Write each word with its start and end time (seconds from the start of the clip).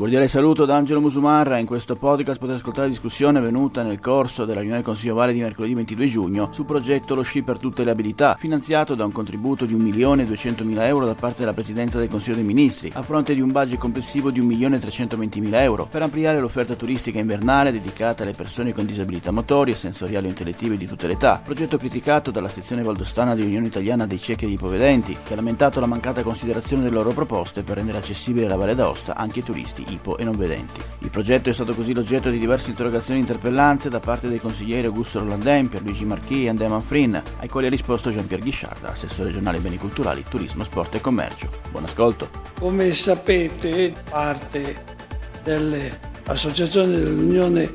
Cordiale 0.00 0.28
saluto 0.28 0.64
da 0.64 0.76
Angelo 0.76 1.02
Musumarra. 1.02 1.58
In 1.58 1.66
questo 1.66 1.94
podcast 1.94 2.38
potete 2.38 2.56
ascoltare 2.56 2.86
la 2.86 2.92
discussione 2.94 3.36
avvenuta 3.36 3.82
nel 3.82 4.00
corso 4.00 4.46
della 4.46 4.60
riunione 4.60 4.78
del 4.78 4.86
Consiglio 4.86 5.12
Vale 5.12 5.34
di 5.34 5.42
mercoledì 5.42 5.74
22 5.74 6.06
giugno 6.06 6.48
sul 6.52 6.64
progetto 6.64 7.14
Lo 7.14 7.20
Sci 7.20 7.42
per 7.42 7.58
tutte 7.58 7.84
le 7.84 7.90
abilità, 7.90 8.34
finanziato 8.38 8.94
da 8.94 9.04
un 9.04 9.12
contributo 9.12 9.66
di 9.66 9.76
1.200.000 9.76 10.80
euro 10.84 11.04
da 11.04 11.12
parte 11.12 11.40
della 11.40 11.52
Presidenza 11.52 11.98
del 11.98 12.08
Consiglio 12.08 12.36
dei 12.36 12.44
Ministri, 12.44 12.90
a 12.94 13.02
fronte 13.02 13.34
di 13.34 13.42
un 13.42 13.52
budget 13.52 13.78
complessivo 13.78 14.30
di 14.30 14.40
1.320.000 14.40 15.54
euro, 15.56 15.84
per 15.84 16.00
ampliare 16.00 16.40
l'offerta 16.40 16.74
turistica 16.74 17.18
invernale 17.18 17.70
dedicata 17.70 18.22
alle 18.22 18.32
persone 18.32 18.72
con 18.72 18.86
disabilità 18.86 19.32
motorie, 19.32 19.74
sensoriali 19.74 20.24
o 20.24 20.30
intellettive 20.30 20.78
di 20.78 20.86
tutte 20.86 21.08
le 21.08 21.12
età. 21.12 21.42
Progetto 21.44 21.76
criticato 21.76 22.30
dalla 22.30 22.48
sezione 22.48 22.82
valdostana 22.82 23.34
dell'Unione 23.34 23.66
Italiana 23.66 24.06
dei 24.06 24.18
Ciechi 24.18 24.44
e 24.44 24.46
dei 24.46 24.56
Ipovedenti, 24.56 25.14
che 25.22 25.34
ha 25.34 25.36
lamentato 25.36 25.78
la 25.78 25.84
mancata 25.84 26.22
considerazione 26.22 26.84
delle 26.84 26.96
loro 26.96 27.10
proposte 27.10 27.62
per 27.62 27.76
rendere 27.76 27.98
accessibile 27.98 28.48
la 28.48 28.56
Valle 28.56 28.74
d'Aosta 28.74 29.14
anche 29.14 29.40
ai 29.40 29.44
turisti, 29.44 29.88
ipo 29.92 30.16
e 30.16 30.24
non 30.24 30.36
vedenti. 30.36 30.80
Il 30.98 31.10
progetto 31.10 31.50
è 31.50 31.52
stato 31.52 31.74
così 31.74 31.94
l'oggetto 31.94 32.30
di 32.30 32.38
diverse 32.38 32.70
interrogazioni 32.70 33.18
e 33.18 33.22
interpellanze 33.22 33.88
da 33.88 34.00
parte 34.00 34.28
dei 34.28 34.40
consiglieri 34.40 34.86
Augusto 34.86 35.20
Rolandin, 35.20 35.68
Pierluigi 35.68 36.04
Marchi 36.04 36.44
e 36.44 36.48
Andrea 36.48 36.68
Manfrin, 36.68 37.22
ai 37.38 37.48
quali 37.48 37.66
ha 37.66 37.70
risposto 37.70 38.10
Jean-Pierre 38.10 38.44
Ghisciarda, 38.44 38.90
assessore 38.90 39.28
regionale 39.28 39.58
beni 39.58 39.78
culturali, 39.78 40.24
turismo, 40.28 40.64
sport 40.64 40.94
e 40.96 41.00
commercio. 41.00 41.48
Buon 41.70 41.84
ascolto. 41.84 42.28
Come 42.58 42.92
sapete, 42.94 43.92
parte 44.08 44.98
delle 45.42 45.98
associazioni 46.26 46.94
dell'Unione 46.94 47.72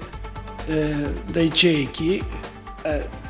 eh, 0.68 1.14
dei 1.32 1.54
Ciechi 1.54 2.24
eh, 2.84 3.24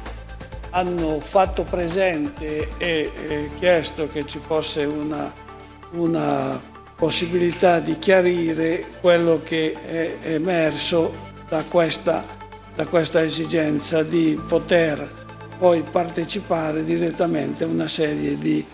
hanno 0.72 1.20
fatto 1.22 1.64
presente 1.64 2.68
e 2.78 3.12
eh, 3.28 3.50
chiesto 3.58 4.08
che 4.10 4.26
ci 4.26 4.40
fosse 4.46 4.84
una, 4.84 5.32
una 5.92 6.60
possibilità 6.96 7.80
di 7.80 7.98
chiarire 8.00 8.86
quello 9.02 9.42
che 9.44 9.74
è 9.74 10.16
emerso 10.24 11.14
da 11.50 11.64
questa, 11.66 12.26
da 12.74 12.86
questa 12.86 13.24
esigenza 13.24 14.02
di 14.02 14.42
poter 14.48 15.24
poi 15.58 15.84
partecipare 15.84 16.84
direttamente 16.84 17.64
a 17.64 17.68
una 17.68 17.88
serie 17.88 18.38
di, 18.38 18.66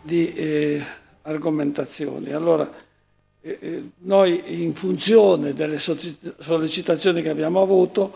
di 0.00 0.32
eh, 0.32 0.84
argomentazioni. 1.22 2.32
Allora, 2.32 2.70
eh, 3.40 3.58
eh 3.60 3.82
noi 3.98 4.62
in 4.62 4.74
funzione 4.74 5.52
delle 5.52 5.78
sollecitazioni 5.78 7.22
che 7.22 7.28
abbiamo 7.30 7.60
avuto, 7.60 8.14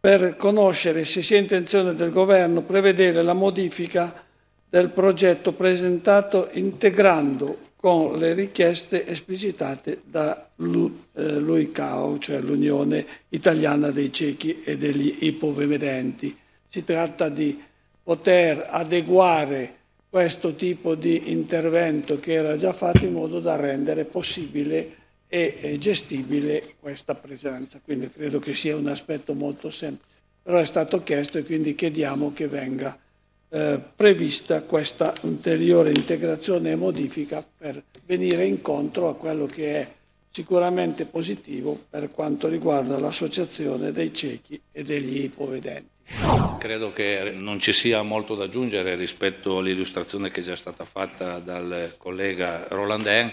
per 0.00 0.36
conoscere 0.36 1.04
se 1.04 1.22
sia 1.22 1.38
intenzione 1.38 1.92
del 1.94 2.10
governo 2.10 2.62
prevedere 2.62 3.22
la 3.22 3.32
modifica 3.32 4.24
del 4.68 4.90
progetto 4.90 5.52
presentato 5.52 6.48
integrando 6.52 7.66
con 7.80 8.18
le 8.18 8.32
richieste 8.32 9.06
esplicitate 9.06 10.02
da 10.04 10.50
l'UICAO, 10.56 12.16
eh, 12.16 12.18
cioè 12.18 12.40
l'Unione 12.40 13.06
Italiana 13.28 13.92
dei 13.92 14.12
Ciechi 14.12 14.62
e 14.62 14.76
degli 14.76 15.18
Ipovedenti. 15.20 16.36
Si 16.66 16.82
tratta 16.82 17.28
di 17.28 17.62
poter 18.02 18.66
adeguare 18.68 19.76
questo 20.10 20.56
tipo 20.56 20.96
di 20.96 21.30
intervento 21.30 22.18
che 22.18 22.32
era 22.32 22.56
già 22.56 22.72
fatto 22.72 23.04
in 23.04 23.12
modo 23.12 23.38
da 23.38 23.54
rendere 23.54 24.04
possibile 24.06 24.96
e 25.28 25.76
gestibile 25.78 26.74
questa 26.80 27.14
presenza. 27.14 27.80
Quindi 27.84 28.10
credo 28.10 28.40
che 28.40 28.54
sia 28.54 28.74
un 28.74 28.88
aspetto 28.88 29.34
molto 29.34 29.70
semplice. 29.70 30.16
Però 30.42 30.58
è 30.58 30.66
stato 30.66 31.04
chiesto 31.04 31.38
e 31.38 31.44
quindi 31.44 31.76
chiediamo 31.76 32.32
che 32.32 32.48
venga 32.48 32.98
eh, 33.50 33.80
prevista 33.96 34.62
questa 34.62 35.14
ulteriore 35.22 35.90
integrazione 35.90 36.72
e 36.72 36.76
modifica 36.76 37.42
per 37.56 37.82
venire 38.04 38.44
incontro 38.44 39.08
a 39.08 39.14
quello 39.14 39.46
che 39.46 39.74
è 39.76 39.92
sicuramente 40.30 41.06
positivo 41.06 41.86
per 41.88 42.10
quanto 42.10 42.48
riguarda 42.48 42.98
l'associazione 42.98 43.90
dei 43.90 44.12
ciechi 44.12 44.60
e 44.70 44.82
degli 44.82 45.24
ipovedenti. 45.24 45.96
Credo 46.58 46.92
che 46.92 47.32
non 47.34 47.60
ci 47.60 47.72
sia 47.72 48.02
molto 48.02 48.34
da 48.34 48.44
aggiungere 48.44 48.94
rispetto 48.94 49.58
all'illustrazione 49.58 50.30
che 50.30 50.40
è 50.40 50.44
già 50.44 50.56
stata 50.56 50.84
fatta 50.84 51.38
dal 51.38 51.94
collega 51.98 52.66
Rolandin. 52.68 53.32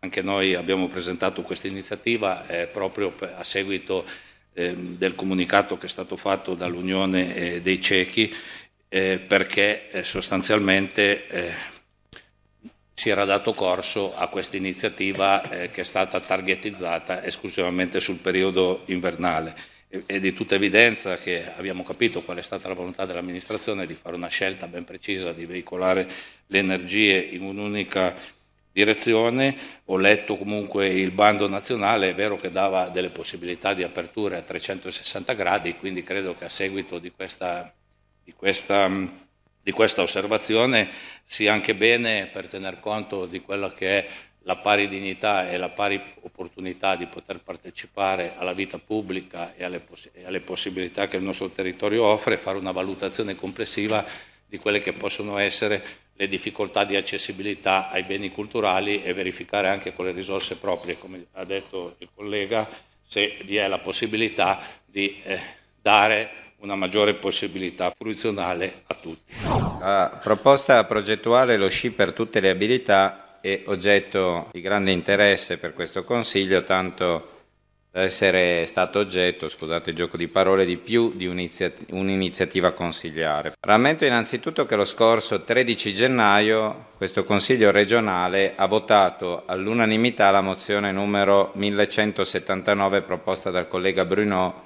Anche 0.00 0.22
noi 0.22 0.54
abbiamo 0.54 0.88
presentato 0.88 1.42
questa 1.42 1.68
iniziativa 1.68 2.46
eh, 2.46 2.66
proprio 2.66 3.14
a 3.36 3.44
seguito 3.44 4.04
eh, 4.52 4.74
del 4.74 5.14
comunicato 5.14 5.78
che 5.78 5.86
è 5.86 5.88
stato 5.88 6.16
fatto 6.16 6.54
dall'Unione 6.54 7.34
eh, 7.34 7.60
dei 7.60 7.80
Ciechi 7.80 8.32
eh, 8.96 9.18
perché 9.18 9.90
eh, 9.90 10.04
sostanzialmente 10.04 11.26
eh, 11.28 11.52
si 12.94 13.10
era 13.10 13.26
dato 13.26 13.52
corso 13.52 14.16
a 14.16 14.28
questa 14.28 14.56
iniziativa 14.56 15.46
eh, 15.50 15.70
che 15.70 15.82
è 15.82 15.84
stata 15.84 16.18
targetizzata 16.20 17.22
esclusivamente 17.22 18.00
sul 18.00 18.16
periodo 18.16 18.84
invernale. 18.86 19.54
È 20.06 20.18
di 20.18 20.32
tutta 20.32 20.54
evidenza 20.54 21.16
che 21.16 21.44
abbiamo 21.56 21.84
capito 21.84 22.22
qual 22.22 22.38
è 22.38 22.42
stata 22.42 22.68
la 22.68 22.74
volontà 22.74 23.04
dell'amministrazione 23.04 23.86
di 23.86 23.94
fare 23.94 24.16
una 24.16 24.28
scelta 24.28 24.66
ben 24.66 24.84
precisa 24.84 25.32
di 25.32 25.44
veicolare 25.44 26.08
le 26.46 26.58
energie 26.58 27.18
in 27.18 27.42
un'unica 27.42 28.14
direzione. 28.72 29.56
Ho 29.84 29.98
letto 29.98 30.36
comunque 30.36 30.88
il 30.88 31.10
bando 31.10 31.46
nazionale, 31.48 32.10
è 32.10 32.14
vero 32.14 32.38
che 32.38 32.50
dava 32.50 32.88
delle 32.88 33.10
possibilità 33.10 33.74
di 33.74 33.82
aperture 33.82 34.38
a 34.38 34.42
360 34.42 35.34
gradi, 35.34 35.76
quindi 35.76 36.02
credo 36.02 36.34
che 36.34 36.46
a 36.46 36.48
seguito 36.48 36.98
di 36.98 37.12
questa 37.14 37.70
di 38.26 38.32
questa, 38.32 38.90
di 39.62 39.70
questa 39.70 40.02
osservazione 40.02 40.90
sia 41.24 41.52
anche 41.52 41.76
bene 41.76 42.26
per 42.26 42.48
tener 42.48 42.80
conto 42.80 43.24
di 43.24 43.40
quella 43.40 43.72
che 43.72 43.98
è 43.98 44.08
la 44.40 44.56
pari 44.56 44.88
dignità 44.88 45.48
e 45.48 45.56
la 45.56 45.68
pari 45.68 46.00
opportunità 46.22 46.96
di 46.96 47.06
poter 47.06 47.40
partecipare 47.40 48.34
alla 48.36 48.52
vita 48.52 48.78
pubblica 48.78 49.54
e 49.54 49.62
alle, 49.62 49.78
poss- 49.78 50.10
e 50.12 50.26
alle, 50.26 50.40
possibilità 50.40 51.06
che 51.06 51.18
il 51.18 51.22
nostro 51.22 51.50
territorio 51.50 52.02
offre, 52.02 52.36
fare 52.36 52.58
una 52.58 52.72
valutazione 52.72 53.36
complessiva 53.36 54.04
di 54.44 54.58
quelle 54.58 54.80
che 54.80 54.92
possono 54.92 55.38
essere 55.38 55.84
le 56.14 56.26
difficoltà 56.26 56.82
di 56.82 56.96
accessibilità 56.96 57.90
ai 57.90 58.02
beni 58.02 58.30
culturali 58.30 59.04
e 59.04 59.12
verificare 59.12 59.68
anche 59.68 59.92
con 59.94 60.04
le 60.04 60.12
risorse 60.12 60.56
proprie, 60.56 60.98
come 60.98 61.26
ha 61.34 61.44
detto 61.44 61.94
il 61.98 62.08
collega, 62.12 62.68
se 63.06 63.38
vi 63.44 63.56
è 63.56 63.68
la 63.68 63.78
possibilità 63.78 64.60
di 64.84 65.20
eh, 65.22 65.38
dare 65.80 66.45
una 66.58 66.74
maggiore 66.74 67.14
possibilità 67.14 67.92
fruizionale 67.96 68.82
a 68.86 68.94
tutti. 68.94 69.34
La 69.80 70.18
proposta 70.22 70.84
progettuale 70.84 71.56
Lo 71.56 71.68
sci 71.68 71.90
per 71.90 72.12
tutte 72.12 72.40
le 72.40 72.50
abilità 72.50 73.38
è 73.40 73.62
oggetto 73.66 74.48
di 74.52 74.60
grande 74.60 74.90
interesse 74.90 75.58
per 75.58 75.74
questo 75.74 76.02
Consiglio, 76.02 76.64
tanto 76.64 77.34
da 77.92 78.02
essere 78.02 78.66
stato 78.66 78.98
oggetto, 78.98 79.48
scusate 79.48 79.90
il 79.90 79.96
gioco 79.96 80.16
di 80.16 80.28
parole, 80.28 80.66
di 80.66 80.76
più 80.76 81.12
di 81.14 81.26
un'iniziativa 81.26 82.72
consigliare. 82.72 83.52
Rammento 83.60 84.04
innanzitutto 84.04 84.66
che 84.66 84.76
lo 84.76 84.84
scorso 84.84 85.44
13 85.44 85.94
gennaio 85.94 86.88
questo 86.96 87.24
Consiglio 87.24 87.70
regionale 87.70 88.54
ha 88.56 88.66
votato 88.66 89.44
all'unanimità 89.46 90.30
la 90.30 90.42
mozione 90.42 90.92
numero 90.92 91.52
1179 91.54 93.02
proposta 93.02 93.50
dal 93.50 93.68
collega 93.68 94.04
Bruno 94.04 94.65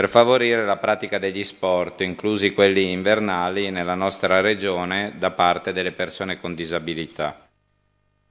per 0.00 0.08
favorire 0.08 0.64
la 0.64 0.78
pratica 0.78 1.18
degli 1.18 1.44
sport, 1.44 2.00
inclusi 2.00 2.54
quelli 2.54 2.90
invernali, 2.90 3.68
nella 3.68 3.94
nostra 3.94 4.40
regione 4.40 5.12
da 5.18 5.30
parte 5.30 5.74
delle 5.74 5.92
persone 5.92 6.40
con 6.40 6.54
disabilità. 6.54 7.46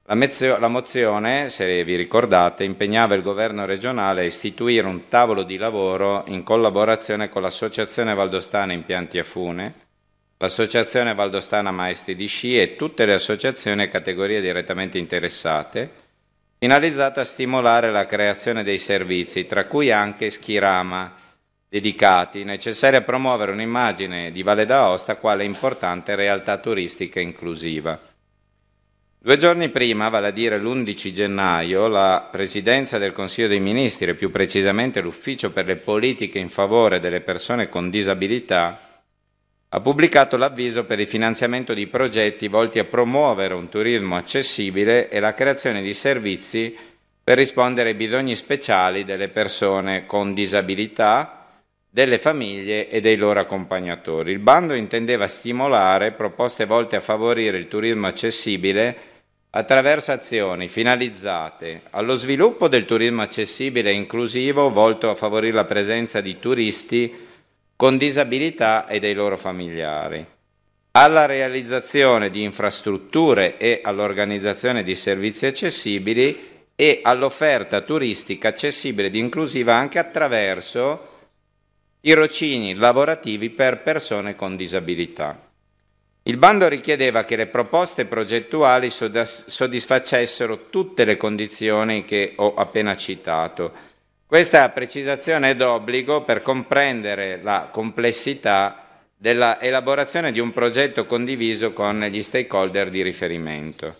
La, 0.06 0.16
mezio- 0.16 0.58
la 0.58 0.66
mozione, 0.66 1.48
se 1.48 1.84
vi 1.84 1.94
ricordate, 1.94 2.64
impegnava 2.64 3.14
il 3.14 3.22
governo 3.22 3.66
regionale 3.66 4.22
a 4.22 4.24
istituire 4.24 4.84
un 4.88 5.06
tavolo 5.06 5.44
di 5.44 5.58
lavoro 5.58 6.24
in 6.26 6.42
collaborazione 6.42 7.28
con 7.28 7.42
l'Associazione 7.42 8.14
Valdostana 8.14 8.72
Impianti 8.72 9.20
a 9.20 9.22
Fune, 9.22 9.74
l'Associazione 10.38 11.14
Valdostana 11.14 11.70
Maestri 11.70 12.16
di 12.16 12.26
Sci 12.26 12.60
e 12.60 12.74
tutte 12.74 13.06
le 13.06 13.12
associazioni 13.12 13.84
e 13.84 13.88
categorie 13.88 14.40
direttamente 14.40 14.98
interessate, 14.98 15.88
finalizzata 16.58 17.20
a 17.20 17.24
stimolare 17.24 17.92
la 17.92 18.06
creazione 18.06 18.64
dei 18.64 18.78
servizi, 18.78 19.46
tra 19.46 19.66
cui 19.66 19.92
anche 19.92 20.30
Schirama, 20.30 21.28
dedicati, 21.70 22.42
necessari 22.42 22.96
a 22.96 23.02
promuovere 23.02 23.52
un'immagine 23.52 24.32
di 24.32 24.42
Valle 24.42 24.66
d'Aosta 24.66 25.14
quale 25.14 25.44
importante 25.44 26.16
realtà 26.16 26.58
turistica 26.58 27.20
inclusiva. 27.20 27.96
Due 29.22 29.36
giorni 29.36 29.68
prima, 29.68 30.08
vale 30.08 30.28
a 30.28 30.32
dire 30.32 30.58
l'11 30.58 31.12
gennaio, 31.12 31.86
la 31.86 32.26
Presidenza 32.28 32.98
del 32.98 33.12
Consiglio 33.12 33.46
dei 33.46 33.60
Ministri, 33.60 34.10
e 34.10 34.14
più 34.14 34.32
precisamente 34.32 35.00
l'Ufficio 35.00 35.52
per 35.52 35.66
le 35.66 35.76
politiche 35.76 36.40
in 36.40 36.48
favore 36.48 36.98
delle 36.98 37.20
persone 37.20 37.68
con 37.68 37.88
disabilità, 37.88 39.02
ha 39.68 39.80
pubblicato 39.80 40.36
l'avviso 40.36 40.84
per 40.84 40.98
il 40.98 41.06
finanziamento 41.06 41.72
di 41.72 41.86
progetti 41.86 42.48
volti 42.48 42.80
a 42.80 42.84
promuovere 42.84 43.54
un 43.54 43.68
turismo 43.68 44.16
accessibile 44.16 45.08
e 45.08 45.20
la 45.20 45.34
creazione 45.34 45.82
di 45.82 45.94
servizi 45.94 46.76
per 47.22 47.36
rispondere 47.36 47.90
ai 47.90 47.94
bisogni 47.94 48.34
speciali 48.34 49.04
delle 49.04 49.28
persone 49.28 50.06
con 50.06 50.34
disabilità, 50.34 51.39
delle 51.90 52.18
famiglie 52.18 52.88
e 52.88 53.00
dei 53.00 53.16
loro 53.16 53.40
accompagnatori. 53.40 54.30
Il 54.30 54.38
bando 54.38 54.74
intendeva 54.74 55.26
stimolare 55.26 56.12
proposte 56.12 56.64
volte 56.64 56.94
a 56.94 57.00
favorire 57.00 57.58
il 57.58 57.66
turismo 57.66 58.06
accessibile 58.06 59.08
attraverso 59.50 60.12
azioni 60.12 60.68
finalizzate 60.68 61.82
allo 61.90 62.14
sviluppo 62.14 62.68
del 62.68 62.84
turismo 62.84 63.22
accessibile 63.22 63.90
e 63.90 63.94
inclusivo 63.94 64.70
volto 64.70 65.10
a 65.10 65.16
favorire 65.16 65.54
la 65.54 65.64
presenza 65.64 66.20
di 66.20 66.38
turisti 66.38 67.26
con 67.74 67.96
disabilità 67.96 68.86
e 68.86 69.00
dei 69.00 69.14
loro 69.14 69.36
familiari, 69.36 70.24
alla 70.92 71.26
realizzazione 71.26 72.30
di 72.30 72.44
infrastrutture 72.44 73.56
e 73.56 73.80
all'organizzazione 73.82 74.84
di 74.84 74.94
servizi 74.94 75.46
accessibili 75.46 76.48
e 76.76 77.00
all'offerta 77.02 77.80
turistica 77.80 78.48
accessibile 78.48 79.08
ed 79.08 79.16
inclusiva 79.16 79.74
anche 79.74 79.98
attraverso 79.98 81.09
tirocini 82.00 82.74
lavorativi 82.74 83.50
per 83.50 83.82
persone 83.82 84.34
con 84.34 84.56
disabilità. 84.56 85.48
Il 86.22 86.36
bando 86.36 86.68
richiedeva 86.68 87.24
che 87.24 87.36
le 87.36 87.46
proposte 87.46 88.04
progettuali 88.04 88.90
soddisfacessero 88.90 90.68
tutte 90.68 91.04
le 91.04 91.16
condizioni 91.16 92.04
che 92.04 92.34
ho 92.36 92.54
appena 92.54 92.96
citato. 92.96 93.72
Questa 94.26 94.68
precisazione 94.68 95.50
è 95.50 95.56
d'obbligo 95.56 96.22
per 96.22 96.42
comprendere 96.42 97.40
la 97.42 97.68
complessità 97.72 98.86
della 99.16 99.60
elaborazione 99.60 100.30
di 100.30 100.40
un 100.40 100.52
progetto 100.52 101.04
condiviso 101.04 101.72
con 101.72 102.00
gli 102.00 102.22
stakeholder 102.22 102.90
di 102.90 103.02
riferimento. 103.02 103.96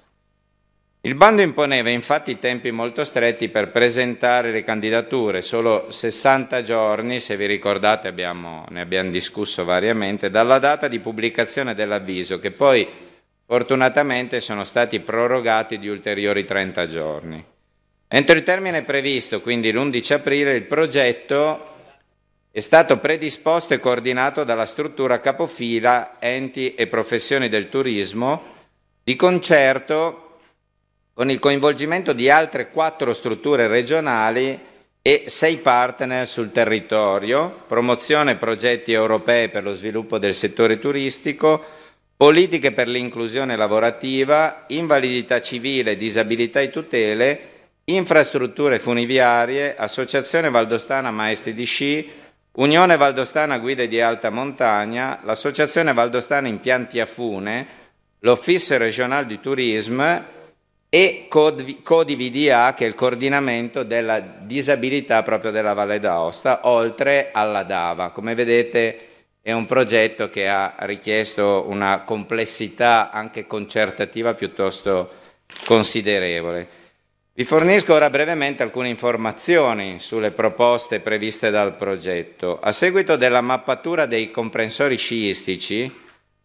Il 1.02 1.14
bando 1.14 1.41
imponeva 1.41 1.88
infatti 1.88 2.38
tempi 2.38 2.70
molto 2.70 3.05
stretti 3.05 3.49
per 3.49 3.70
presentare 3.70 4.50
le 4.50 4.62
candidature, 4.62 5.41
solo 5.41 5.91
60 5.91 6.62
giorni, 6.62 7.20
se 7.20 7.38
vi 7.38 7.47
ricordate 7.47 8.06
abbiamo, 8.06 8.67
ne 8.69 8.82
abbiamo 8.82 9.08
discusso 9.08 9.64
variamente, 9.64 10.29
dalla 10.29 10.58
data 10.58 10.88
di 10.88 10.99
pubblicazione 10.99 11.75
dell'avviso, 11.75 12.38
che 12.38 12.50
poi 12.50 12.87
fortunatamente 13.47 14.41
sono 14.41 14.62
stati 14.62 15.00
prorogati 15.00 15.79
di 15.79 15.88
ulteriori 15.88 16.44
30 16.44 16.87
giorni. 16.87 17.43
Entro 18.06 18.37
il 18.37 18.43
termine 18.43 18.82
previsto, 18.82 19.41
quindi 19.41 19.73
l'11 19.73 20.12
aprile, 20.12 20.55
il 20.55 20.64
progetto 20.64 21.76
è 22.50 22.61
stato 22.61 22.99
predisposto 22.99 23.73
e 23.73 23.79
coordinato 23.79 24.44
dalla 24.44 24.67
struttura 24.67 25.19
capofila 25.19 26.17
enti 26.19 26.75
e 26.75 26.88
professioni 26.88 27.49
del 27.49 27.70
turismo, 27.70 28.43
di 29.03 29.17
concerto 29.17 30.26
con 31.20 31.28
il 31.28 31.38
coinvolgimento 31.38 32.14
di 32.14 32.31
altre 32.31 32.70
quattro 32.70 33.12
strutture 33.12 33.67
regionali 33.67 34.58
e 35.02 35.25
sei 35.26 35.58
partner 35.58 36.26
sul 36.26 36.50
territorio, 36.50 37.62
promozione 37.67 38.37
progetti 38.37 38.93
europei 38.93 39.50
per 39.50 39.62
lo 39.62 39.75
sviluppo 39.75 40.17
del 40.17 40.34
settore 40.34 40.78
turistico, 40.78 41.62
politiche 42.17 42.72
per 42.72 42.88
l'inclusione 42.88 43.55
lavorativa, 43.55 44.64
invalidità 44.69 45.43
civile, 45.43 45.99
disabilità 45.99 46.61
e 46.61 46.70
tutele, 46.70 47.40
infrastrutture 47.84 48.78
funiviarie, 48.78 49.76
Associazione 49.76 50.49
Valdostana 50.49 51.11
Maestri 51.11 51.52
di 51.52 51.64
Sci, 51.64 52.11
Unione 52.52 52.96
Valdostana 52.96 53.58
Guide 53.58 53.88
di 53.88 54.00
Alta 54.00 54.31
Montagna, 54.31 55.20
l'Associazione 55.25 55.93
Valdostana 55.93 56.49
Impianti 56.49 56.99
a 56.99 57.05
Fune, 57.05 57.67
l'Office 58.20 58.78
Regional 58.78 59.26
di 59.26 59.38
Tourisme 59.38 60.38
e 60.92 61.26
CODIVDA, 61.28 62.75
che 62.75 62.84
è 62.84 62.88
il 62.88 62.96
coordinamento 62.96 63.84
della 63.84 64.19
disabilità 64.19 65.22
proprio 65.22 65.52
della 65.52 65.72
Valle 65.72 66.00
d'Aosta, 66.00 66.62
oltre 66.64 67.31
alla 67.32 67.62
DAVA. 67.62 68.10
Come 68.10 68.34
vedete 68.34 69.06
è 69.40 69.52
un 69.52 69.66
progetto 69.66 70.28
che 70.28 70.48
ha 70.48 70.75
richiesto 70.81 71.64
una 71.69 72.00
complessità 72.00 73.10
anche 73.12 73.46
concertativa 73.46 74.34
piuttosto 74.34 75.08
considerevole. 75.64 76.78
Vi 77.32 77.44
fornisco 77.44 77.94
ora 77.94 78.10
brevemente 78.10 78.64
alcune 78.64 78.88
informazioni 78.88 80.00
sulle 80.00 80.32
proposte 80.32 80.98
previste 80.98 81.50
dal 81.50 81.76
progetto. 81.76 82.58
A 82.60 82.72
seguito 82.72 83.14
della 83.14 83.40
mappatura 83.40 84.06
dei 84.06 84.32
comprensori 84.32 84.96
sciistici, 84.96 85.90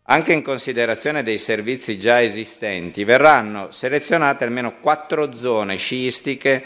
anche 0.08 0.34
in 0.34 0.44
considerazione 0.44 1.24
dei 1.24 1.38
servizi 1.38 1.98
già 1.98 2.22
esistenti, 2.22 3.04
verranno 3.04 3.72
selezionate 3.72 4.44
almeno 4.44 4.76
quattro 4.80 5.34
zone 5.34 5.78
sciistiche 5.78 6.64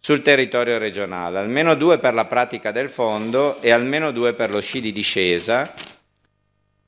sul 0.00 0.22
territorio 0.22 0.78
regionale, 0.78 1.38
almeno 1.38 1.74
due 1.74 1.98
per 1.98 2.14
la 2.14 2.24
pratica 2.24 2.72
del 2.72 2.88
fondo 2.88 3.60
e 3.60 3.70
almeno 3.70 4.10
due 4.10 4.32
per 4.32 4.50
lo 4.50 4.60
sci 4.60 4.80
di 4.80 4.92
discesa, 4.92 5.72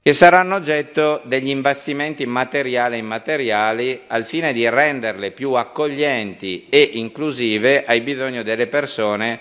che 0.02 0.12
saranno 0.12 0.56
oggetto 0.56 1.20
degli 1.22 1.50
investimenti 1.50 2.26
materiali 2.26 2.96
e 2.96 2.98
immateriali 2.98 4.00
al 4.08 4.24
fine 4.24 4.52
di 4.52 4.68
renderle 4.68 5.30
più 5.30 5.52
accoglienti 5.52 6.66
e 6.68 6.80
inclusive 6.94 7.84
ai 7.84 8.00
bisogni 8.00 8.42
delle 8.42 8.66
persone 8.66 9.38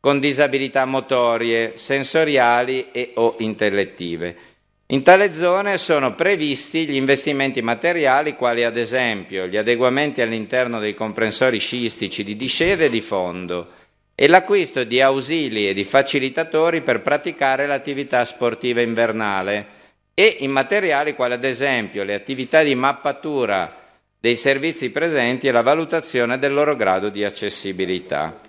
con 0.00 0.18
disabilità 0.18 0.86
motorie, 0.86 1.76
sensoriali 1.76 2.88
e 2.90 3.12
o 3.14 3.36
intellettive 3.38 4.49
in 4.92 5.02
tale 5.02 5.32
zone 5.32 5.78
sono 5.78 6.14
previsti 6.14 6.84
gli 6.86 6.96
investimenti 6.96 7.62
materiali 7.62 8.34
quali 8.34 8.64
ad 8.64 8.76
esempio 8.76 9.46
gli 9.46 9.56
adeguamenti 9.56 10.20
all'interno 10.20 10.80
dei 10.80 10.94
comprensori 10.94 11.58
sciistici 11.58 12.24
di 12.24 12.34
discesa 12.34 12.82
e 12.82 12.90
di 12.90 13.00
fondo 13.00 13.68
e 14.16 14.26
l'acquisto 14.26 14.82
di 14.82 15.00
ausili 15.00 15.68
e 15.68 15.74
di 15.74 15.84
facilitatori 15.84 16.80
per 16.80 17.02
praticare 17.02 17.66
l'attività 17.68 18.24
sportiva 18.24 18.80
invernale 18.80 19.78
e 20.12 20.38
in 20.40 20.50
materiali 20.50 21.14
quali 21.14 21.34
ad 21.34 21.44
esempio 21.44 22.02
le 22.02 22.14
attività 22.14 22.64
di 22.64 22.74
mappatura 22.74 23.76
dei 24.18 24.34
servizi 24.34 24.90
presenti 24.90 25.46
e 25.46 25.52
la 25.52 25.62
valutazione 25.62 26.36
del 26.36 26.52
loro 26.52 26.74
grado 26.74 27.10
di 27.10 27.24
accessibilità. 27.24 28.40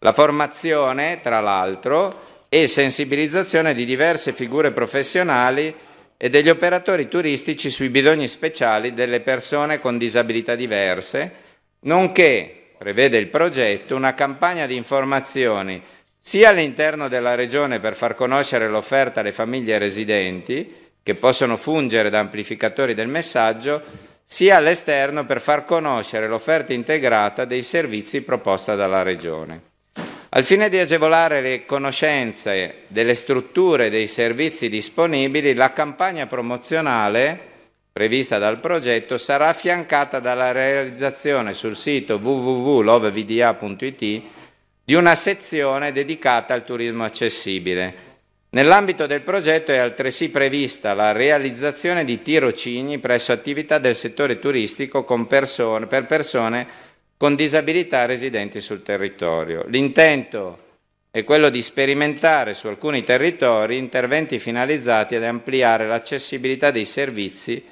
La 0.00 0.12
formazione, 0.12 1.20
tra 1.22 1.40
l'altro, 1.40 2.35
e 2.62 2.66
sensibilizzazione 2.68 3.74
di 3.74 3.84
diverse 3.84 4.32
figure 4.32 4.70
professionali 4.70 5.74
e 6.16 6.30
degli 6.30 6.48
operatori 6.48 7.06
turistici 7.06 7.68
sui 7.68 7.90
bisogni 7.90 8.28
speciali 8.28 8.94
delle 8.94 9.20
persone 9.20 9.78
con 9.78 9.98
disabilità 9.98 10.54
diverse, 10.54 11.32
nonché, 11.80 12.70
prevede 12.78 13.18
il 13.18 13.28
progetto, 13.28 13.94
una 13.94 14.14
campagna 14.14 14.64
di 14.64 14.74
informazioni 14.74 15.82
sia 16.18 16.48
all'interno 16.48 17.08
della 17.08 17.34
regione 17.34 17.78
per 17.78 17.94
far 17.94 18.14
conoscere 18.14 18.68
l'offerta 18.68 19.20
alle 19.20 19.32
famiglie 19.32 19.76
residenti, 19.76 20.74
che 21.02 21.14
possono 21.14 21.58
fungere 21.58 22.08
da 22.08 22.20
amplificatori 22.20 22.94
del 22.94 23.08
messaggio, 23.08 23.82
sia 24.24 24.56
all'esterno 24.56 25.26
per 25.26 25.42
far 25.42 25.64
conoscere 25.64 26.26
l'offerta 26.26 26.72
integrata 26.72 27.44
dei 27.44 27.62
servizi 27.62 28.22
proposta 28.22 28.74
dalla 28.74 29.02
regione. 29.02 29.74
Al 30.36 30.44
fine 30.44 30.68
di 30.68 30.78
agevolare 30.78 31.40
le 31.40 31.64
conoscenze 31.64 32.82
delle 32.88 33.14
strutture 33.14 33.86
e 33.86 33.90
dei 33.90 34.06
servizi 34.06 34.68
disponibili, 34.68 35.54
la 35.54 35.72
campagna 35.72 36.26
promozionale 36.26 37.40
prevista 37.90 38.36
dal 38.36 38.60
progetto 38.60 39.16
sarà 39.16 39.48
affiancata 39.48 40.20
dalla 40.20 40.52
realizzazione 40.52 41.54
sul 41.54 41.74
sito 41.74 42.16
www.lovevda.it 42.16 44.22
di 44.84 44.94
una 44.94 45.14
sezione 45.14 45.92
dedicata 45.92 46.52
al 46.52 46.66
turismo 46.66 47.04
accessibile. 47.04 48.04
Nell'ambito 48.50 49.06
del 49.06 49.22
progetto 49.22 49.72
è 49.72 49.78
altresì 49.78 50.28
prevista 50.28 50.92
la 50.92 51.12
realizzazione 51.12 52.04
di 52.04 52.20
tirocini 52.20 52.98
presso 52.98 53.32
attività 53.32 53.78
del 53.78 53.96
settore 53.96 54.38
turistico 54.38 55.02
persone, 55.26 55.86
per 55.86 56.04
persone 56.04 56.84
con 57.16 57.34
disabilità 57.34 58.04
residenti 58.04 58.60
sul 58.60 58.82
territorio. 58.82 59.64
L'intento 59.68 60.64
è 61.10 61.24
quello 61.24 61.48
di 61.48 61.62
sperimentare 61.62 62.52
su 62.52 62.66
alcuni 62.66 63.02
territori 63.02 63.78
interventi 63.78 64.38
finalizzati 64.38 65.14
ad 65.14 65.24
ampliare 65.24 65.86
l'accessibilità 65.86 66.70
dei 66.70 66.84
servizi 66.84 67.64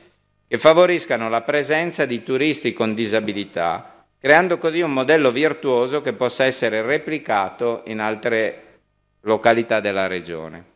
che 0.48 0.58
favoriscano 0.58 1.28
la 1.28 1.42
presenza 1.42 2.06
di 2.06 2.22
turisti 2.22 2.72
con 2.72 2.94
disabilità, 2.94 4.06
creando 4.18 4.56
così 4.56 4.80
un 4.80 4.92
modello 4.92 5.30
virtuoso 5.30 6.00
che 6.00 6.14
possa 6.14 6.44
essere 6.44 6.80
replicato 6.80 7.82
in 7.86 8.00
altre 8.00 8.78
località 9.22 9.80
della 9.80 10.06
Regione. 10.06 10.72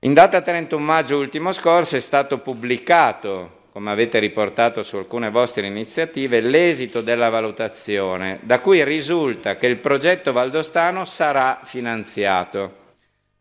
In 0.00 0.12
data 0.12 0.40
31 0.40 0.84
maggio 0.84 1.18
ultimo 1.18 1.50
scorso 1.50 1.96
è 1.96 2.00
stato 2.00 2.38
pubblicato 2.38 3.53
come 3.74 3.90
avete 3.90 4.20
riportato 4.20 4.84
su 4.84 4.94
alcune 4.94 5.30
vostre 5.30 5.66
iniziative, 5.66 6.40
l'esito 6.40 7.00
della 7.00 7.28
valutazione, 7.28 8.38
da 8.42 8.60
cui 8.60 8.84
risulta 8.84 9.56
che 9.56 9.66
il 9.66 9.78
progetto 9.78 10.30
valdostano 10.30 11.04
sarà 11.04 11.58
finanziato. 11.64 12.82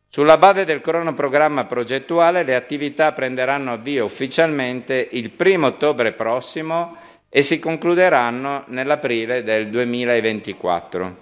Sulla 0.08 0.40
base 0.40 0.66
del 0.66 0.82
cronoprogramma 0.82 1.66
progettuale 1.66 2.42
le 2.42 2.56
attività 2.56 3.12
prenderanno 3.12 3.74
avvio 3.74 4.06
ufficialmente 4.06 5.08
il 5.12 5.34
1 5.38 5.68
ottobre 5.68 6.14
prossimo 6.14 6.98
e 7.30 7.44
si 7.44 7.60
concluderanno 7.60 8.64
nell'aprile 8.70 9.44
del 9.44 9.70
2024. 9.70 11.18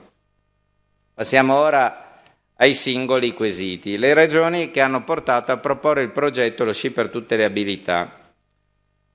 Passiamo 1.15 1.55
ora 1.55 2.21
ai 2.55 2.73
singoli 2.73 3.33
quesiti. 3.33 3.97
Le 3.97 4.13
regioni 4.13 4.71
che 4.71 4.79
hanno 4.79 5.03
portato 5.03 5.51
a 5.51 5.57
proporre 5.57 6.01
il 6.01 6.11
progetto 6.11 6.63
Lo 6.63 6.71
Sci 6.71 6.91
per 6.91 7.09
tutte 7.09 7.35
le 7.35 7.43
abilità. 7.43 8.19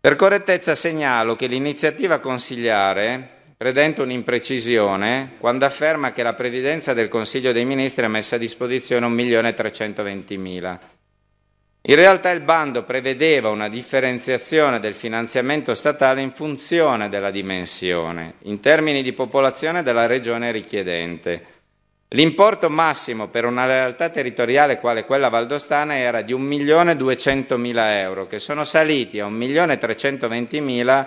Per 0.06 0.14
correttezza 0.14 0.76
segnalo 0.76 1.34
che 1.34 1.48
l'iniziativa 1.48 2.20
consigliare 2.20 3.28
pretende 3.56 4.02
un'imprecisione 4.02 5.32
quando 5.40 5.64
afferma 5.64 6.12
che 6.12 6.22
la 6.22 6.32
Presidenza 6.32 6.94
del 6.94 7.08
Consiglio 7.08 7.50
dei 7.50 7.64
Ministri 7.64 8.04
ha 8.04 8.08
messo 8.08 8.36
a 8.36 8.38
disposizione 8.38 9.04
1.320.000. 9.08 10.78
In 11.88 11.94
realtà 11.96 12.30
il 12.30 12.38
bando 12.38 12.84
prevedeva 12.84 13.48
una 13.48 13.68
differenziazione 13.68 14.78
del 14.78 14.94
finanziamento 14.94 15.75
statale 15.75 16.20
in 16.20 16.30
funzione 16.30 17.08
della 17.08 17.32
dimensione, 17.32 18.34
in 18.42 18.60
termini 18.60 19.02
di 19.02 19.12
popolazione 19.12 19.82
della 19.82 20.06
regione 20.06 20.52
richiedente. 20.52 21.55
L'importo 22.10 22.70
massimo 22.70 23.26
per 23.26 23.44
una 23.44 23.66
realtà 23.66 24.10
territoriale 24.10 24.78
quale 24.78 25.04
quella 25.04 25.28
valdostana 25.28 25.96
era 25.96 26.22
di 26.22 26.32
1.200.000 26.32 27.75
euro, 27.98 28.26
che 28.28 28.38
sono 28.38 28.62
saliti 28.62 29.18
a 29.18 29.26
1.320.000 29.26 31.06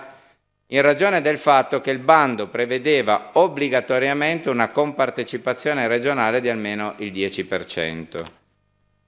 in 0.72 0.82
ragione 0.82 1.22
del 1.22 1.38
fatto 1.38 1.80
che 1.80 1.90
il 1.90 1.98
bando 1.98 2.48
prevedeva 2.48 3.30
obbligatoriamente 3.32 4.50
una 4.50 4.68
compartecipazione 4.68 5.88
regionale 5.88 6.40
di 6.40 6.50
almeno 6.50 6.94
il 6.98 7.12
10%. 7.12 8.24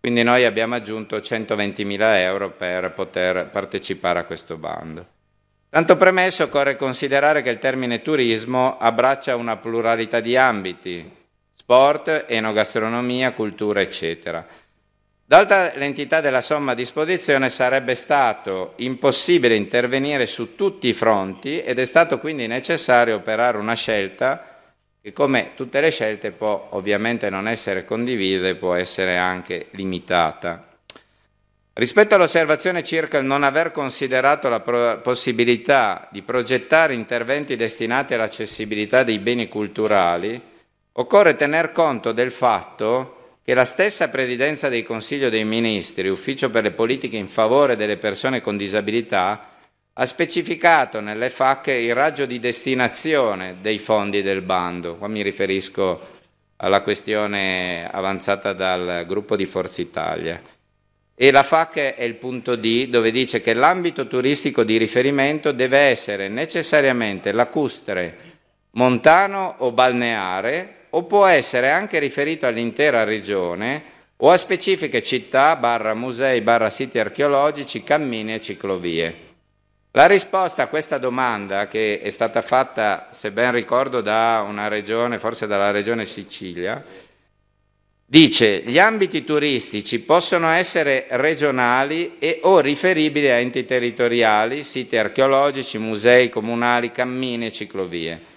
Quindi 0.00 0.22
noi 0.24 0.44
abbiamo 0.44 0.74
aggiunto 0.74 1.18
120.000 1.18 2.16
euro 2.16 2.50
per 2.50 2.90
poter 2.92 3.50
partecipare 3.50 4.18
a 4.18 4.24
questo 4.24 4.56
bando. 4.56 5.06
Tanto 5.68 5.96
premesso, 5.96 6.44
occorre 6.44 6.74
considerare 6.74 7.42
che 7.42 7.50
il 7.50 7.58
termine 7.58 8.02
turismo 8.02 8.78
abbraccia 8.78 9.36
una 9.36 9.56
pluralità 9.56 10.18
di 10.20 10.36
ambiti, 10.36 11.20
sport, 11.62 12.24
enogastronomia, 12.26 13.32
cultura, 13.34 13.80
eccetera. 13.80 14.44
Data 15.24 15.72
l'entità 15.76 16.20
della 16.20 16.40
somma 16.40 16.72
a 16.72 16.74
disposizione 16.74 17.50
sarebbe 17.50 17.94
stato 17.94 18.72
impossibile 18.78 19.54
intervenire 19.54 20.26
su 20.26 20.56
tutti 20.56 20.88
i 20.88 20.92
fronti 20.92 21.62
ed 21.62 21.78
è 21.78 21.84
stato 21.84 22.18
quindi 22.18 22.48
necessario 22.48 23.14
operare 23.14 23.58
una 23.58 23.74
scelta 23.74 24.60
che 25.00 25.12
come 25.12 25.52
tutte 25.54 25.80
le 25.80 25.90
scelte 25.90 26.32
può 26.32 26.68
ovviamente 26.72 27.30
non 27.30 27.46
essere 27.46 27.84
condivisa 27.84 28.48
e 28.48 28.56
può 28.56 28.74
essere 28.74 29.16
anche 29.16 29.68
limitata. 29.70 30.66
Rispetto 31.74 32.16
all'osservazione 32.16 32.82
circa 32.82 33.18
il 33.18 33.24
non 33.24 33.44
aver 33.44 33.70
considerato 33.70 34.48
la 34.48 34.60
pro- 34.60 35.00
possibilità 35.00 36.08
di 36.10 36.22
progettare 36.22 36.92
interventi 36.92 37.54
destinati 37.54 38.14
all'accessibilità 38.14 39.04
dei 39.04 39.20
beni 39.20 39.48
culturali, 39.48 40.50
Occorre 40.94 41.36
tener 41.36 41.72
conto 41.72 42.12
del 42.12 42.30
fatto 42.30 43.38
che 43.42 43.54
la 43.54 43.64
stessa 43.64 44.10
Presidenza 44.10 44.68
del 44.68 44.84
Consiglio 44.84 45.30
dei 45.30 45.44
Ministri, 45.44 46.08
Ufficio 46.08 46.50
per 46.50 46.64
le 46.64 46.72
politiche 46.72 47.16
in 47.16 47.28
favore 47.28 47.76
delle 47.76 47.96
persone 47.96 48.42
con 48.42 48.58
disabilità, 48.58 49.48
ha 49.94 50.04
specificato 50.04 51.00
nelle 51.00 51.30
FAC 51.30 51.68
il 51.68 51.94
raggio 51.94 52.26
di 52.26 52.38
destinazione 52.38 53.56
dei 53.62 53.78
fondi 53.78 54.20
del 54.20 54.42
bando. 54.42 54.96
Qua 54.96 55.08
mi 55.08 55.22
riferisco 55.22 56.10
alla 56.56 56.82
questione 56.82 57.88
avanzata 57.90 58.52
dal 58.52 59.04
gruppo 59.06 59.34
di 59.34 59.46
Forza 59.46 59.80
Italia. 59.80 60.42
E 61.14 61.30
la 61.30 61.42
FAC 61.42 61.94
è 61.94 62.02
il 62.02 62.16
punto 62.16 62.54
D 62.54 62.88
dove 62.88 63.10
dice 63.10 63.40
che 63.40 63.54
l'ambito 63.54 64.06
turistico 64.06 64.62
di 64.62 64.76
riferimento 64.76 65.52
deve 65.52 65.78
essere 65.78 66.28
necessariamente 66.28 67.32
lacustre, 67.32 68.18
montano 68.72 69.54
o 69.58 69.72
balneare 69.72 70.80
o 70.94 71.04
può 71.04 71.26
essere 71.26 71.70
anche 71.70 71.98
riferito 71.98 72.46
all'intera 72.46 73.04
regione 73.04 73.90
o 74.16 74.30
a 74.30 74.36
specifiche 74.36 75.02
città, 75.02 75.56
barra 75.56 75.94
musei, 75.94 76.40
barra 76.42 76.70
siti 76.70 76.98
archeologici, 76.98 77.82
cammini 77.82 78.34
e 78.34 78.40
ciclovie. 78.40 79.30
La 79.92 80.06
risposta 80.06 80.62
a 80.62 80.68
questa 80.68 80.98
domanda, 80.98 81.66
che 81.66 82.00
è 82.00 82.08
stata 82.08 82.40
fatta, 82.40 83.08
se 83.10 83.30
ben 83.30 83.52
ricordo, 83.52 84.00
da 84.00 84.44
una 84.46 84.68
regione, 84.68 85.18
forse 85.18 85.46
dalla 85.46 85.70
regione 85.70 86.06
Sicilia, 86.06 86.82
dice 88.04 88.62
gli 88.64 88.78
ambiti 88.78 89.24
turistici 89.24 90.00
possono 90.00 90.48
essere 90.50 91.06
regionali 91.10 92.16
e 92.18 92.40
o 92.42 92.60
riferibili 92.60 93.28
a 93.28 93.38
enti 93.38 93.64
territoriali, 93.64 94.62
siti 94.62 94.96
archeologici, 94.96 95.78
musei 95.78 96.28
comunali, 96.28 96.92
cammini 96.92 97.46
e 97.46 97.52
ciclovie. 97.52 98.31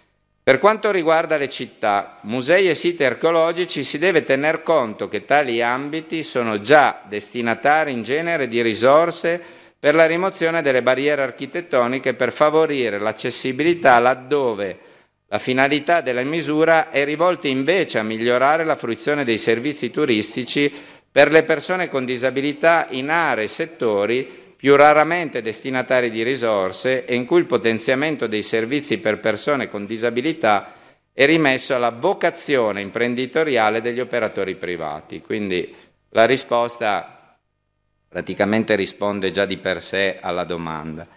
Per 0.46 0.60
quanto 0.60 0.92
riguarda 0.92 1.38
le 1.38 1.50
città, 1.50 2.20
musei 2.22 2.70
e 2.70 2.76
siti 2.76 3.04
archeologici, 3.04 3.84
si 3.84 3.98
deve 3.98 4.24
tener 4.24 4.62
conto 4.62 5.08
che 5.08 5.26
tali 5.26 5.60
ambiti 5.60 6.24
sono 6.24 6.62
già 6.62 7.02
destinatari 7.08 7.92
in 7.92 8.04
genere 8.04 8.48
di 8.48 8.62
risorse 8.62 9.42
per 9.80 9.96
la 9.96 10.06
rimozione 10.06 10.62
delle 10.62 10.84
barriere 10.84 11.24
architettoniche 11.24 12.14
per 12.14 12.32
favorire 12.32 13.00
l'accessibilità 13.00 13.98
laddove 13.98 14.78
la 15.30 15.40
finalità 15.40 16.02
della 16.02 16.22
misura 16.22 16.92
è 16.92 17.04
rivolta 17.06 17.48
invece 17.48 17.98
a 17.98 18.04
migliorare 18.04 18.64
la 18.66 18.76
fruizione 18.76 19.24
dei 19.24 19.40
servizi 19.40 19.90
turistici 19.90 20.72
per 21.12 21.32
le 21.32 21.42
persone 21.42 21.90
con 21.90 22.06
disabilità 22.06 22.86
in 22.92 23.10
aree 23.10 23.46
e 23.46 23.48
settori 23.48 24.45
più 24.66 24.76
raramente 24.76 25.44
destinatari 25.44 26.10
di 26.10 26.24
risorse 26.24 27.06
e 27.06 27.14
in 27.14 27.28
cui 27.28 27.38
il 27.38 27.46
potenziamento 27.46 28.26
dei 28.26 28.42
servizi 28.42 28.98
per 28.98 29.20
persone 29.20 29.70
con 29.70 29.86
disabilità 29.86 30.74
è 31.14 31.24
rimesso 31.28 31.76
alla 31.76 31.92
vocazione 31.92 32.82
imprenditoriale 32.82 33.80
degli 33.80 34.00
operatori 34.00 34.56
privati. 34.56 35.22
Quindi 35.22 35.72
la 36.10 36.26
risposta 36.26 37.38
praticamente 38.10 38.74
risponde 38.74 39.30
già 39.30 39.46
di 39.46 39.58
per 39.58 39.84
sé 39.84 40.18
alla 40.20 40.46
domanda 40.46 41.08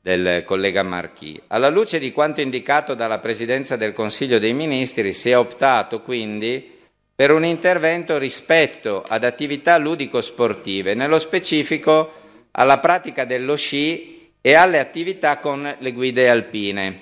del 0.00 0.44
collega 0.44 0.84
Marchi. 0.84 1.42
Alla 1.48 1.70
luce 1.70 1.98
di 1.98 2.12
quanto 2.12 2.40
indicato 2.40 2.94
dalla 2.94 3.18
Presidenza 3.18 3.74
del 3.74 3.94
Consiglio 3.94 4.38
dei 4.38 4.54
Ministri 4.54 5.12
si 5.12 5.30
è 5.30 5.36
optato 5.36 6.02
quindi 6.02 6.72
per 7.16 7.32
un 7.32 7.44
intervento 7.44 8.16
rispetto 8.16 9.02
ad 9.04 9.24
attività 9.24 9.76
ludico-sportive, 9.76 10.94
nello 10.94 11.18
specifico 11.18 12.22
alla 12.58 12.78
pratica 12.78 13.24
dello 13.24 13.56
sci 13.56 14.32
e 14.40 14.54
alle 14.54 14.78
attività 14.78 15.38
con 15.38 15.74
le 15.78 15.92
guide 15.92 16.28
alpine. 16.28 17.00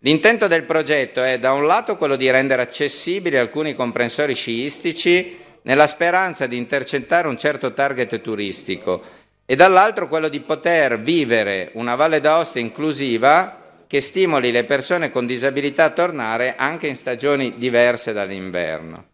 L'intento 0.00 0.46
del 0.46 0.62
progetto 0.62 1.22
è 1.22 1.38
da 1.38 1.52
un 1.52 1.66
lato 1.66 1.96
quello 1.96 2.14
di 2.14 2.30
rendere 2.30 2.62
accessibili 2.62 3.36
alcuni 3.36 3.74
comprensori 3.74 4.34
sciistici 4.34 5.36
nella 5.62 5.88
speranza 5.88 6.46
di 6.46 6.56
intercettare 6.56 7.26
un 7.26 7.36
certo 7.36 7.72
target 7.72 8.20
turistico 8.20 9.02
e 9.44 9.56
dall'altro 9.56 10.06
quello 10.06 10.28
di 10.28 10.40
poter 10.40 11.00
vivere 11.00 11.70
una 11.74 11.96
Valle 11.96 12.20
d'Aosta 12.20 12.60
inclusiva 12.60 13.82
che 13.88 14.00
stimoli 14.00 14.52
le 14.52 14.64
persone 14.64 15.10
con 15.10 15.26
disabilità 15.26 15.84
a 15.84 15.90
tornare 15.90 16.54
anche 16.56 16.86
in 16.86 16.94
stagioni 16.94 17.54
diverse 17.56 18.12
dall'inverno. 18.12 19.06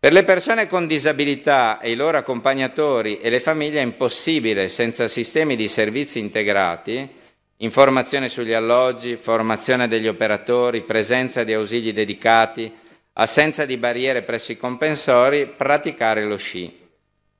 Per 0.00 0.12
le 0.12 0.22
persone 0.22 0.68
con 0.68 0.86
disabilità 0.86 1.80
e 1.80 1.90
i 1.90 1.96
loro 1.96 2.18
accompagnatori 2.18 3.18
e 3.18 3.30
le 3.30 3.40
famiglie 3.40 3.80
è 3.80 3.82
impossibile 3.82 4.68
senza 4.68 5.08
sistemi 5.08 5.56
di 5.56 5.66
servizi 5.66 6.20
integrati, 6.20 7.08
informazione 7.56 8.28
sugli 8.28 8.52
alloggi, 8.52 9.16
formazione 9.16 9.88
degli 9.88 10.06
operatori, 10.06 10.82
presenza 10.82 11.42
di 11.42 11.52
ausili 11.52 11.92
dedicati, 11.92 12.72
assenza 13.14 13.64
di 13.64 13.76
barriere 13.76 14.22
presso 14.22 14.52
i 14.52 14.56
compensori, 14.56 15.46
praticare 15.48 16.24
lo 16.26 16.36
sci. 16.36 16.72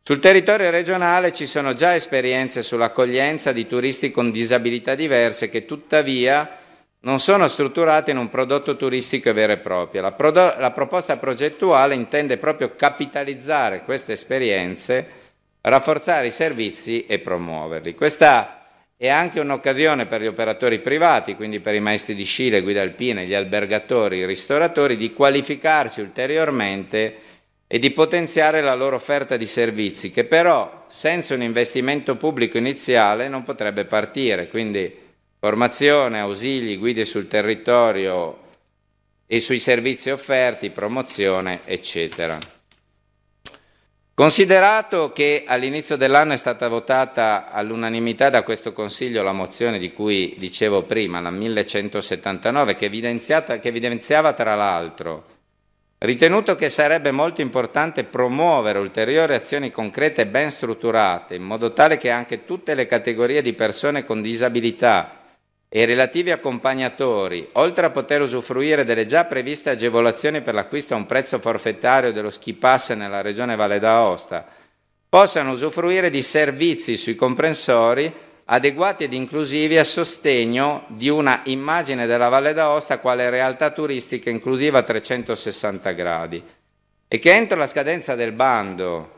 Sul 0.02 0.18
territorio 0.18 0.70
regionale 0.70 1.32
ci 1.32 1.46
sono 1.46 1.74
già 1.74 1.94
esperienze 1.94 2.62
sull'accoglienza 2.62 3.52
di 3.52 3.68
turisti 3.68 4.10
con 4.10 4.32
disabilità 4.32 4.96
diverse 4.96 5.48
che 5.48 5.64
tuttavia 5.64 6.57
non 7.00 7.20
sono 7.20 7.46
strutturate 7.46 8.10
in 8.10 8.16
un 8.16 8.28
prodotto 8.28 8.76
turistico 8.76 9.32
vero 9.32 9.52
e 9.52 9.58
proprio. 9.58 10.02
La, 10.02 10.12
prodo- 10.12 10.54
la 10.58 10.72
proposta 10.72 11.16
progettuale 11.16 11.94
intende 11.94 12.38
proprio 12.38 12.74
capitalizzare 12.74 13.82
queste 13.84 14.12
esperienze, 14.12 15.06
rafforzare 15.60 16.26
i 16.26 16.32
servizi 16.32 17.06
e 17.06 17.20
promuoverli. 17.20 17.94
Questa 17.94 18.62
è 18.96 19.08
anche 19.08 19.38
un'occasione 19.38 20.06
per 20.06 20.20
gli 20.20 20.26
operatori 20.26 20.80
privati, 20.80 21.36
quindi 21.36 21.60
per 21.60 21.74
i 21.74 21.80
maestri 21.80 22.16
di 22.16 22.24
sci, 22.24 22.50
le 22.50 22.62
guide 22.62 22.80
alpine, 22.80 23.26
gli 23.26 23.34
albergatori, 23.34 24.18
i 24.18 24.26
ristoratori, 24.26 24.96
di 24.96 25.12
qualificarsi 25.12 26.00
ulteriormente 26.00 27.16
e 27.68 27.78
di 27.78 27.92
potenziare 27.92 28.60
la 28.60 28.74
loro 28.74 28.96
offerta 28.96 29.36
di 29.36 29.46
servizi, 29.46 30.10
che 30.10 30.24
però 30.24 30.86
senza 30.88 31.34
un 31.34 31.42
investimento 31.42 32.16
pubblico 32.16 32.58
iniziale 32.58 33.28
non 33.28 33.44
potrebbe 33.44 33.84
partire. 33.84 34.48
Quindi 34.48 35.06
formazione, 35.38 36.20
ausili, 36.20 36.76
guide 36.76 37.04
sul 37.04 37.28
territorio 37.28 38.46
e 39.26 39.40
sui 39.40 39.60
servizi 39.60 40.10
offerti, 40.10 40.70
promozione, 40.70 41.60
eccetera. 41.64 42.38
Considerato 44.14 45.12
che 45.12 45.44
all'inizio 45.46 45.96
dell'anno 45.96 46.32
è 46.32 46.36
stata 46.36 46.66
votata 46.66 47.52
all'unanimità 47.52 48.30
da 48.30 48.42
questo 48.42 48.72
Consiglio 48.72 49.22
la 49.22 49.32
mozione 49.32 49.78
di 49.78 49.92
cui 49.92 50.34
dicevo 50.36 50.82
prima, 50.82 51.20
la 51.20 51.30
1179, 51.30 52.74
che, 52.74 52.86
evidenziava 52.86 54.32
tra 54.32 54.56
l'altro 54.56 55.36
Ritenuto 56.00 56.54
che 56.54 56.68
sarebbe 56.68 57.10
molto 57.10 57.40
importante 57.40 58.04
promuovere 58.04 58.78
ulteriori 58.78 59.34
azioni 59.34 59.72
concrete 59.72 60.22
e 60.22 60.26
ben 60.28 60.48
strutturate, 60.52 61.34
in 61.34 61.42
modo 61.42 61.72
tale 61.72 61.98
che 61.98 62.08
anche 62.08 62.44
tutte 62.44 62.74
le 62.74 62.86
categorie 62.86 63.42
di 63.42 63.52
persone 63.52 64.04
con 64.04 64.22
disabilità 64.22 65.17
e 65.68 65.82
i 65.82 65.84
relativi 65.84 66.30
accompagnatori, 66.30 67.48
oltre 67.52 67.86
a 67.86 67.90
poter 67.90 68.22
usufruire 68.22 68.84
delle 68.84 69.04
già 69.04 69.26
previste 69.26 69.70
agevolazioni 69.70 70.40
per 70.40 70.54
l'acquisto 70.54 70.94
a 70.94 70.96
un 70.96 71.06
prezzo 71.06 71.38
forfettario 71.38 72.12
dello 72.12 72.30
ski 72.30 72.54
pass 72.54 72.94
nella 72.94 73.20
regione 73.20 73.54
Valle 73.54 73.78
d'Aosta, 73.78 74.46
possano 75.08 75.52
usufruire 75.52 76.10
di 76.10 76.22
servizi 76.22 76.96
sui 76.96 77.14
comprensori 77.14 78.12
adeguati 78.50 79.04
ed 79.04 79.12
inclusivi 79.12 79.76
a 79.76 79.84
sostegno 79.84 80.84
di 80.88 81.10
una 81.10 81.42
immagine 81.44 82.06
della 82.06 82.28
Valle 82.28 82.54
d'Aosta 82.54 82.98
quale 82.98 83.28
realtà 83.28 83.70
turistica 83.70 84.30
inclusiva 84.30 84.78
a 84.78 84.82
360 84.82 85.90
gradi 85.92 86.42
e 87.06 87.18
che 87.18 87.34
entro 87.34 87.58
la 87.58 87.66
scadenza 87.66 88.14
del 88.14 88.32
bando 88.32 89.17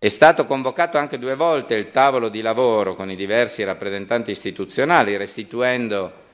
è 0.00 0.08
stato 0.08 0.44
convocato 0.44 0.96
anche 0.96 1.18
due 1.18 1.34
volte 1.34 1.74
il 1.74 1.90
tavolo 1.90 2.28
di 2.28 2.40
lavoro 2.40 2.94
con 2.94 3.10
i 3.10 3.16
diversi 3.16 3.64
rappresentanti 3.64 4.30
istituzionali, 4.30 5.16
restituendo 5.16 6.26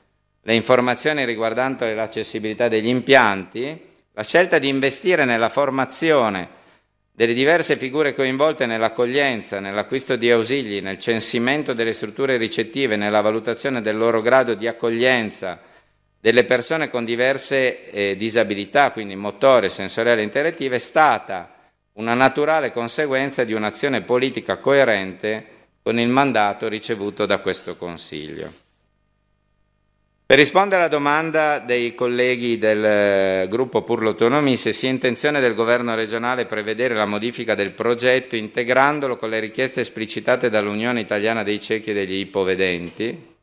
le 0.43 0.53
informazioni 0.53 1.25
riguardanti 1.25 1.91
l'accessibilità 1.95 2.67
degli 2.67 2.87
impianti, 2.87 3.81
la 4.13 4.23
scelta 4.23 4.59
di 4.59 4.67
investire 4.67 5.25
nella 5.25 5.49
formazione 5.49 6.63
delle 7.11 7.33
diverse 7.33 7.75
figure 7.75 8.13
coinvolte 8.13 8.67
nell'accoglienza, 8.67 9.59
nell'acquisto 9.59 10.15
di 10.15 10.29
ausili, 10.29 10.81
nel 10.81 10.99
censimento 10.99 11.73
delle 11.73 11.93
strutture 11.93 12.37
ricettive, 12.37 12.97
nella 12.97 13.21
valutazione 13.21 13.81
del 13.81 13.97
loro 13.97 14.21
grado 14.21 14.53
di 14.53 14.67
accoglienza 14.67 15.59
delle 16.19 16.43
persone 16.43 16.89
con 16.89 17.03
diverse 17.03 17.89
eh, 17.89 18.15
disabilità, 18.15 18.91
quindi 18.91 19.15
motore, 19.15 19.69
sensoriali 19.69 20.21
e 20.21 20.25
intellettive, 20.25 20.75
è 20.75 20.79
stata 20.79 21.54
una 21.95 22.13
naturale 22.13 22.71
conseguenza 22.71 23.43
di 23.43 23.53
un'azione 23.53 24.01
politica 24.01 24.57
coerente 24.57 25.45
con 25.81 25.99
il 25.99 26.09
mandato 26.09 26.67
ricevuto 26.67 27.25
da 27.25 27.39
questo 27.39 27.75
Consiglio. 27.75 28.63
Per 30.27 30.39
rispondere 30.39 30.81
alla 30.81 30.89
domanda 30.89 31.59
dei 31.59 31.93
colleghi 31.93 32.57
del 32.57 32.83
eh, 32.83 33.47
gruppo 33.47 33.83
Pur 33.83 34.01
l'Autonomia 34.01 34.55
se 34.55 34.73
sia 34.73 34.89
intenzione 34.89 35.39
del 35.39 35.53
governo 35.53 35.93
regionale 35.93 36.45
prevedere 36.45 36.95
la 36.95 37.05
modifica 37.05 37.53
del 37.53 37.69
progetto 37.69 38.35
integrandolo 38.35 39.17
con 39.17 39.29
le 39.29 39.39
richieste 39.39 39.81
esplicitate 39.81 40.49
dall'Unione 40.49 41.01
Italiana 41.01 41.43
dei 41.43 41.61
Ciechi 41.61 41.91
e 41.91 41.93
degli 41.93 42.15
Ipovedenti, 42.15 43.34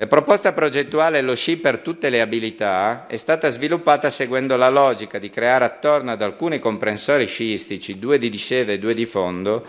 la 0.00 0.06
proposta 0.06 0.52
progettuale 0.52 1.22
Lo 1.22 1.34
sci 1.34 1.56
per 1.56 1.80
tutte 1.80 2.08
le 2.08 2.20
abilità 2.20 3.08
è 3.08 3.16
stata 3.16 3.50
sviluppata 3.50 4.10
seguendo 4.10 4.56
la 4.56 4.68
logica 4.68 5.18
di 5.18 5.28
creare 5.28 5.64
attorno 5.64 6.12
ad 6.12 6.22
alcuni 6.22 6.60
comprensori 6.60 7.26
sciistici, 7.26 7.98
due 7.98 8.16
di 8.16 8.30
discesa 8.30 8.70
e 8.70 8.78
due 8.78 8.94
di 8.94 9.06
fondo, 9.06 9.66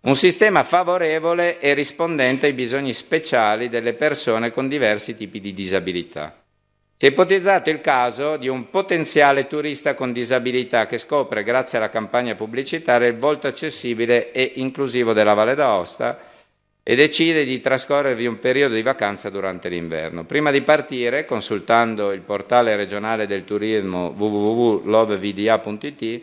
un 0.00 0.14
sistema 0.14 0.62
favorevole 0.62 1.60
e 1.60 1.74
rispondente 1.74 2.46
ai 2.46 2.54
bisogni 2.54 2.94
speciali 2.94 3.68
delle 3.68 3.92
persone 3.92 4.50
con 4.50 4.66
diversi 4.66 5.14
tipi 5.14 5.40
di 5.40 5.52
disabilità. 5.52 6.34
Si 6.96 7.04
è 7.04 7.10
ipotizzato 7.10 7.68
il 7.68 7.82
caso 7.82 8.38
di 8.38 8.48
un 8.48 8.70
potenziale 8.70 9.46
turista 9.46 9.92
con 9.92 10.14
disabilità 10.14 10.86
che 10.86 10.96
scopre, 10.96 11.42
grazie 11.42 11.76
alla 11.76 11.90
campagna 11.90 12.34
pubblicitaria, 12.34 13.06
il 13.06 13.18
volto 13.18 13.46
accessibile 13.46 14.32
e 14.32 14.52
inclusivo 14.54 15.12
della 15.12 15.34
Valle 15.34 15.54
d'Aosta 15.54 16.34
e 16.88 16.94
decide 16.94 17.44
di 17.44 17.60
trascorrervi 17.60 18.26
un 18.26 18.38
periodo 18.38 18.76
di 18.76 18.82
vacanza 18.82 19.28
durante 19.28 19.68
l'inverno. 19.68 20.24
Prima 20.24 20.52
di 20.52 20.62
partire, 20.62 21.24
consultando 21.24 22.12
il 22.12 22.20
portale 22.20 22.76
regionale 22.76 23.26
del 23.26 23.44
turismo 23.44 24.14
www.lovevda.it, 24.16 26.22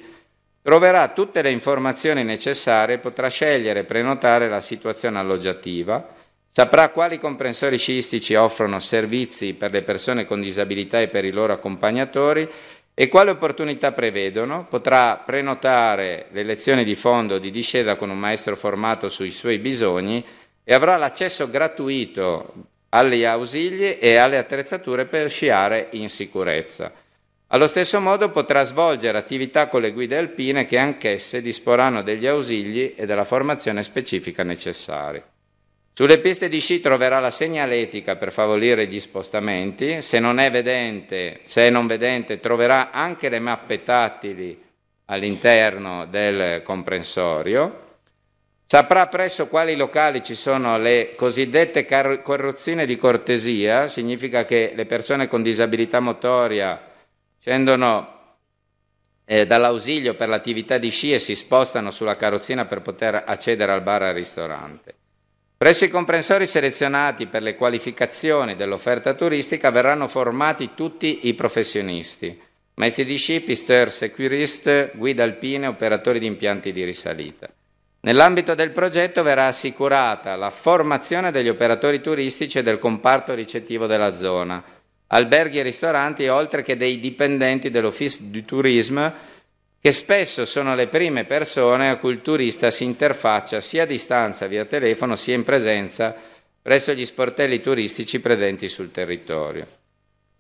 Troverà 0.63 1.10
tutte 1.10 1.41
le 1.41 1.51
informazioni 1.51 2.24
necessarie 2.24 2.96
e 2.96 3.00
potrà 3.00 3.27
scegliere 3.27 3.82
e 3.82 3.84
prenotare 3.84 4.48
la 4.48 4.62
situazione 4.62 5.20
alloggiativa, 5.20 6.08
saprà 6.50 6.88
quali 6.88 7.20
comprensori 7.20 7.77
sciistici 7.77 8.34
offrono 8.36 8.79
servizi 8.79 9.55
per 9.55 9.72
le 9.72 9.82
persone 9.82 10.25
con 10.25 10.39
disabilità 10.39 11.01
e 11.01 11.10
per 11.10 11.25
i 11.25 11.32
loro 11.32 11.51
accompagnatori 11.51 12.50
e 12.94 13.09
quali 13.09 13.31
opportunità 13.31 13.92
prevedono, 13.92 14.66
potrà 14.70 15.18
prenotare 15.18 16.27
le 16.31 16.44
lezioni 16.44 16.85
di 16.85 16.96
fondo 16.96 17.40
di 17.40 17.51
discesa 17.51 17.98
con 17.98 18.09
un 18.09 18.18
maestro 18.18 18.55
formato 18.55 19.09
sui 19.09 19.31
suoi 19.31 19.57
bisogni 19.57 20.24
e 20.64 20.74
avrà 20.74 20.98
l'accesso 20.98 21.50
gratuito 21.50 22.54
agli 22.90 23.24
ausili 23.24 23.98
e 23.98 24.18
alle 24.18 24.38
attrezzature 24.38 25.06
per 25.06 25.30
sciare 25.30 25.88
in 25.92 26.10
sicurezza. 26.10 26.92
Allo 27.48 27.68
stesso 27.68 28.00
modo 28.00 28.30
potrà 28.32 28.64
svolgere 28.64 29.18
attività 29.18 29.68
con 29.68 29.82
le 29.82 29.92
guide 29.92 30.18
alpine 30.18 30.66
che 30.66 30.78
anch'esse 30.78 31.42
disporranno 31.42 32.02
degli 32.02 32.26
ausili 32.26 32.96
e 32.96 33.06
della 33.06 33.26
formazione 33.26 33.84
specifica 33.84 34.44
necessari. 34.44 35.22
Sulle 35.96 36.18
piste 36.18 36.50
di 36.50 36.60
sci 36.60 36.82
troverà 36.82 37.20
la 37.20 37.30
segnaletica 37.30 38.16
per 38.16 38.32
favorire 38.32 38.88
gli 38.88 39.00
spostamenti, 39.00 40.02
se 40.02 40.20
non 40.20 40.40
è 40.40 40.50
vedente, 40.50 41.42
se 41.46 41.70
non 41.70 41.86
vedente 41.86 42.40
troverà 42.40 42.90
anche 42.90 43.30
le 43.30 43.40
mappe 43.40 43.84
tattili 43.84 44.60
all'interno 45.06 46.08
del 46.08 46.64
comprensorio, 46.64 47.82
saprà 48.66 49.08
presso 49.08 49.48
quali 49.48 49.76
locali 49.76 50.24
ci 50.24 50.36
sono 50.36 50.78
le 50.78 51.14
cosiddette 51.16 51.86
corruzioni 52.22 52.86
di 52.86 52.98
cortesia, 52.98 53.88
significa 53.88 54.46
che 54.46 54.74
le 54.76 54.86
persone 54.86 55.28
con 55.28 55.42
disabilità 55.42 56.00
motoria 56.00 56.92
scendono 57.40 58.14
eh, 59.26 59.46
dall'ausilio 59.46 60.16
per 60.16 60.30
l'attività 60.30 60.78
di 60.78 60.90
sci 60.90 61.14
e 61.14 61.20
si 61.20 61.36
spostano 61.36 61.92
sulla 61.92 62.16
carrozzina 62.16 62.66
per 62.66 62.82
poter 62.82 63.24
accedere 63.26 63.72
al 63.72 63.82
bar 63.82 64.04
e 64.04 64.08
al 64.08 64.14
ristorante. 64.14 64.96
Presso 65.56 65.86
i 65.86 65.90
comprensori 65.90 66.46
selezionati 66.46 67.28
per 67.28 67.42
le 67.42 67.56
qualificazioni 67.56 68.56
dell'offerta 68.56 69.14
turistica 69.14 69.70
verranno 69.70 70.08
formati 70.10 70.72
tutti 70.76 71.22
i 71.24 71.36
professionisti, 71.36 72.38
maestri 72.76 73.06
di 73.06 73.18
sci, 73.18 73.40
pisteur, 73.40 73.90
securiste, 73.90 74.92
guida 74.96 75.24
alpine, 75.24 75.68
operatori 75.68 76.20
di 76.20 76.26
impianti 76.26 76.74
di 76.74 76.84
risalita. 76.84 77.48
Nell'ambito 78.05 78.53
del 78.53 78.72
progetto 78.72 79.24
verrà 79.24 79.48
assicurata 79.48 80.35
la 80.35 80.50
formazione 80.50 81.31
degli 81.31 81.48
operatori 81.48 82.01
turistici 82.01 82.57
e 82.57 82.61
del 82.61 82.77
comparto 82.77 83.33
ricettivo 83.33 83.87
della 83.87 84.13
zona, 84.13 84.61
alberghi 85.07 85.59
e 85.59 85.63
ristoranti, 85.63 86.27
oltre 86.27 86.63
che 86.63 86.75
dei 86.75 87.00
dipendenti 87.00 87.70
dell'Office 87.70 88.29
du 88.29 88.44
Tourisme, 88.44 89.13
che 89.79 89.94
spesso 89.94 90.44
sono 90.44 90.75
le 90.75 90.87
prime 90.87 91.24
persone 91.24 91.89
a 91.89 91.96
cui 91.96 92.11
il 92.11 92.22
turista 92.22 92.72
si 92.72 92.83
interfaccia 92.83 93.61
sia 93.61 93.83
a 93.83 93.85
distanza 93.85 94.48
via 94.48 94.66
telefono 94.66 95.16
sia 95.16 95.35
in 95.35 95.46
presenza 95.46 96.13
presso 96.61 96.94
gli 96.94 97.05
sportelli 97.05 97.61
turistici 97.61 98.20
presenti 98.20 98.68
sul 98.68 98.92
territorio. 98.92 99.82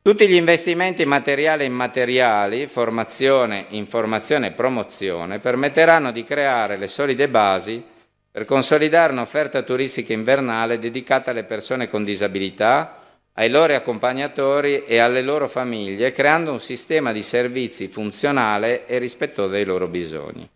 Tutti 0.03 0.27
gli 0.27 0.33
investimenti 0.33 1.05
materiali 1.05 1.63
e 1.63 1.67
immateriali, 1.67 2.67
formazione, 2.67 3.67
informazione 3.69 4.47
e 4.47 4.51
promozione, 4.51 5.39
permetteranno 5.39 6.11
di 6.11 6.25
creare 6.25 6.75
le 6.75 6.89
solide 6.89 7.29
basi 7.29 7.81
per 8.29 8.43
consolidare 8.43 9.13
un'offerta 9.13 9.61
turistica 9.61 10.11
invernale 10.11 10.77
dedicata 10.77 11.31
alle 11.31 11.45
persone 11.45 11.87
con 11.87 12.03
disabilità, 12.03 12.99
ai 13.35 13.49
loro 13.49 13.73
accompagnatori 13.75 14.83
e 14.83 14.97
alle 14.97 15.21
loro 15.21 15.47
famiglie, 15.47 16.11
creando 16.11 16.51
un 16.51 16.59
sistema 16.59 17.13
di 17.13 17.23
servizi 17.23 17.87
funzionale 17.87 18.85
e 18.85 18.97
rispettoso 18.97 19.47
dei 19.47 19.63
loro 19.63 19.87
bisogni. 19.87 20.49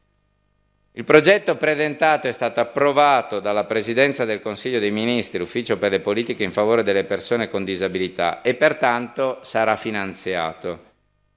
Il 0.97 1.03
progetto 1.03 1.55
presentato 1.57 2.27
è 2.27 2.31
stato 2.31 2.59
approvato 2.59 3.39
dalla 3.39 3.65
Presidenza 3.65 4.25
del 4.25 4.41
Consiglio 4.41 4.79
dei 4.79 4.89
Ministri, 4.89 5.43
Ufficio 5.43 5.77
per 5.77 5.91
le 5.91 5.99
politiche 5.99 6.43
in 6.43 6.51
favore 6.51 6.81
delle 6.81 7.03
persone 7.03 7.49
con 7.49 7.63
disabilità, 7.63 8.41
e 8.41 8.55
pertanto 8.55 9.37
sarà 9.43 9.75
finanziato. 9.75 10.85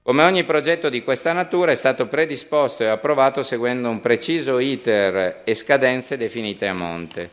Come 0.01 0.23
ogni 0.23 0.45
progetto 0.45 0.89
di 0.89 1.03
questa 1.03 1.31
natura 1.31 1.69
è 1.69 1.75
stato 1.75 2.07
predisposto 2.07 2.81
e 2.81 2.87
approvato 2.87 3.43
seguendo 3.43 3.87
un 3.87 3.99
preciso 3.99 4.57
iter 4.57 5.41
e 5.43 5.53
scadenze 5.53 6.17
definite 6.17 6.65
a 6.65 6.73
monte. 6.73 7.29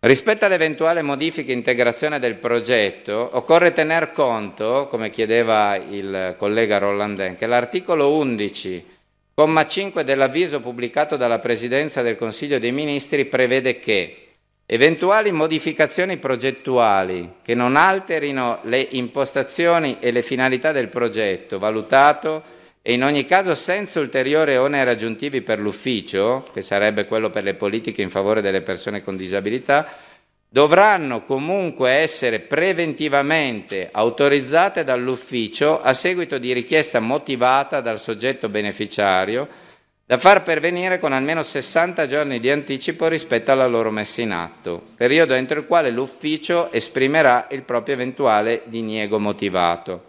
Rispetto 0.00 0.44
all'eventuale 0.44 1.00
modifica 1.00 1.50
e 1.50 1.54
integrazione 1.54 2.18
del 2.18 2.34
progetto, 2.34 3.30
occorre 3.32 3.72
tener 3.72 4.10
conto, 4.12 4.86
come 4.90 5.08
chiedeva 5.08 5.76
il 5.76 6.34
collega 6.36 6.76
Rollandin, 6.76 7.36
che 7.36 7.46
l'articolo 7.46 8.12
11, 8.18 8.96
comma 9.38 9.68
5 9.68 10.02
dell'avviso 10.02 10.58
pubblicato 10.58 11.16
dalla 11.16 11.38
Presidenza 11.38 12.02
del 12.02 12.16
Consiglio 12.16 12.58
dei 12.58 12.72
Ministri 12.72 13.24
prevede 13.26 13.78
che 13.78 14.30
eventuali 14.66 15.30
modificazioni 15.30 16.16
progettuali 16.16 17.34
che 17.42 17.54
non 17.54 17.76
alterino 17.76 18.58
le 18.64 18.84
impostazioni 18.90 19.98
e 20.00 20.10
le 20.10 20.22
finalità 20.22 20.72
del 20.72 20.88
progetto 20.88 21.60
valutato 21.60 22.42
e 22.82 22.94
in 22.94 23.04
ogni 23.04 23.26
caso 23.26 23.54
senza 23.54 24.00
ulteriori 24.00 24.56
oneri 24.56 24.90
aggiuntivi 24.90 25.40
per 25.40 25.60
l'ufficio, 25.60 26.44
che 26.52 26.62
sarebbe 26.62 27.06
quello 27.06 27.30
per 27.30 27.44
le 27.44 27.54
politiche 27.54 28.02
in 28.02 28.10
favore 28.10 28.40
delle 28.40 28.62
persone 28.62 29.04
con 29.04 29.16
disabilità, 29.16 29.86
dovranno 30.48 31.24
comunque 31.24 31.90
essere 31.90 32.40
preventivamente 32.40 33.88
autorizzate 33.92 34.82
dall'ufficio 34.82 35.80
a 35.80 35.92
seguito 35.92 36.38
di 36.38 36.52
richiesta 36.52 37.00
motivata 37.00 37.80
dal 37.80 38.00
soggetto 38.00 38.48
beneficiario 38.48 39.66
da 40.08 40.16
far 40.16 40.42
pervenire 40.42 40.98
con 40.98 41.12
almeno 41.12 41.42
60 41.42 42.06
giorni 42.06 42.40
di 42.40 42.50
anticipo 42.50 43.08
rispetto 43.08 43.52
alla 43.52 43.66
loro 43.66 43.90
messa 43.90 44.22
in 44.22 44.30
atto, 44.30 44.82
periodo 44.96 45.34
entro 45.34 45.58
il 45.58 45.66
quale 45.66 45.90
l'ufficio 45.90 46.72
esprimerà 46.72 47.46
il 47.50 47.60
proprio 47.60 47.94
eventuale 47.94 48.62
diniego 48.64 49.18
motivato. 49.18 50.04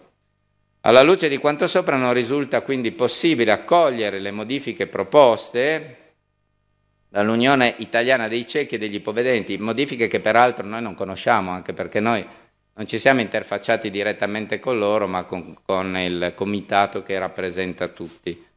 Alla 0.80 1.02
luce 1.02 1.28
di 1.28 1.36
quanto 1.36 1.66
sopra 1.66 1.96
non 1.96 2.14
risulta 2.14 2.62
quindi 2.62 2.92
possibile 2.92 3.52
accogliere 3.52 4.20
le 4.20 4.30
modifiche 4.30 4.86
proposte 4.86 5.99
dall'Unione 7.10 7.74
Italiana 7.78 8.28
dei 8.28 8.46
Ciechi 8.46 8.76
e 8.76 8.78
degli 8.78 8.94
Ipovedenti, 8.94 9.58
modifiche 9.58 10.08
che 10.08 10.20
peraltro 10.20 10.66
noi 10.66 10.80
non 10.80 10.94
conosciamo, 10.94 11.50
anche 11.50 11.74
perché 11.74 12.00
noi 12.00 12.24
non 12.72 12.86
ci 12.86 12.98
siamo 12.98 13.20
interfacciati 13.20 13.90
direttamente 13.90 14.58
con 14.58 14.78
loro, 14.78 15.06
ma 15.06 15.24
con, 15.24 15.58
con 15.66 15.98
il 15.98 16.32
comitato 16.34 17.02
che 17.02 17.18
rappresenta 17.18 17.88
tutti 17.88 18.48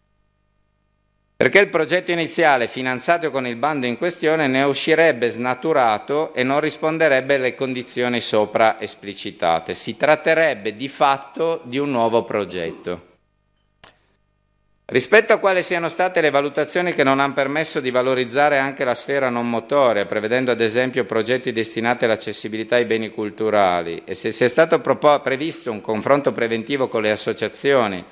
perché 1.43 1.59
il 1.59 1.67
progetto 1.67 2.11
iniziale, 2.13 2.69
finanziato 2.69 3.29
con 3.29 3.45
il 3.45 3.57
bando 3.57 3.85
in 3.85 3.97
questione, 3.97 4.47
ne 4.47 4.63
uscirebbe 4.63 5.27
snaturato 5.27 6.33
e 6.33 6.41
non 6.41 6.61
risponderebbe 6.61 7.35
alle 7.35 7.53
condizioni 7.53 8.21
sopra 8.21 8.79
esplicitate. 8.79 9.73
Si 9.73 9.97
tratterebbe 9.97 10.77
di 10.77 10.87
fatto 10.87 11.59
di 11.65 11.79
un 11.79 11.91
nuovo 11.91 12.23
progetto. 12.23 13.12
Rispetto 14.93 15.33
a 15.33 15.39
quali 15.39 15.63
siano 15.63 15.89
state 15.89 16.21
le 16.21 16.29
valutazioni 16.29 16.93
che 16.93 17.03
non 17.03 17.19
hanno 17.19 17.33
permesso 17.33 17.79
di 17.79 17.89
valorizzare 17.89 18.59
anche 18.59 18.83
la 18.83 18.93
sfera 18.93 19.31
non 19.31 19.49
motoria, 19.49 20.05
prevedendo 20.05 20.51
ad 20.51 20.61
esempio 20.61 21.03
progetti 21.03 21.51
destinati 21.51 22.05
all'accessibilità 22.05 22.75
ai 22.75 22.85
beni 22.85 23.09
culturali, 23.09 24.03
e 24.05 24.13
se 24.13 24.31
sia 24.31 24.47
stato 24.47 24.79
previsto 24.79 25.71
un 25.71 25.81
confronto 25.81 26.31
preventivo 26.31 26.89
con 26.89 27.01
le 27.01 27.09
associazioni, 27.09 28.05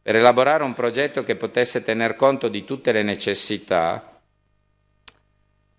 per 0.00 0.14
elaborare 0.14 0.62
un 0.62 0.74
progetto 0.74 1.24
che 1.24 1.34
potesse 1.34 1.82
tener 1.82 2.14
conto 2.14 2.46
di 2.46 2.64
tutte 2.64 2.92
le 2.92 3.02
necessità, 3.02 4.20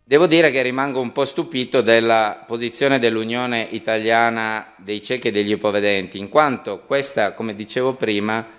devo 0.03 0.27
dire 0.27 0.51
che 0.51 0.61
rimango 0.61 0.99
un 0.99 1.13
po' 1.13 1.23
stupito 1.23 1.79
della 1.79 2.43
posizione 2.45 2.99
dell'Unione 2.99 3.65
Italiana 3.69 4.73
dei 4.75 5.01
ciechi 5.01 5.29
e 5.29 5.31
degli 5.31 5.51
ipovedenti, 5.51 6.19
in 6.19 6.27
quanto 6.27 6.79
questa, 6.85 7.31
come 7.31 7.55
dicevo 7.55 7.93
prima, 7.93 8.57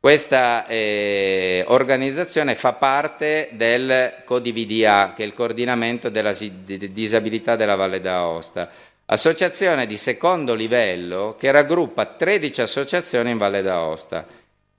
questa 0.00 0.66
eh, 0.66 1.64
organizzazione 1.68 2.54
fa 2.54 2.74
parte 2.74 3.48
del 3.52 4.22
CODIVDA, 4.24 5.12
che 5.14 5.24
è 5.24 5.26
il 5.26 5.34
coordinamento 5.34 6.08
della 6.08 6.32
disabilità 6.32 7.56
della 7.56 7.74
Valle 7.74 8.00
d'Aosta, 8.00 8.70
associazione 9.06 9.86
di 9.86 9.96
secondo 9.96 10.54
livello 10.54 11.34
che 11.38 11.50
raggruppa 11.50 12.04
13 12.06 12.60
associazioni 12.60 13.30
in 13.30 13.38
Valle 13.38 13.62
d'Aosta. 13.62 14.26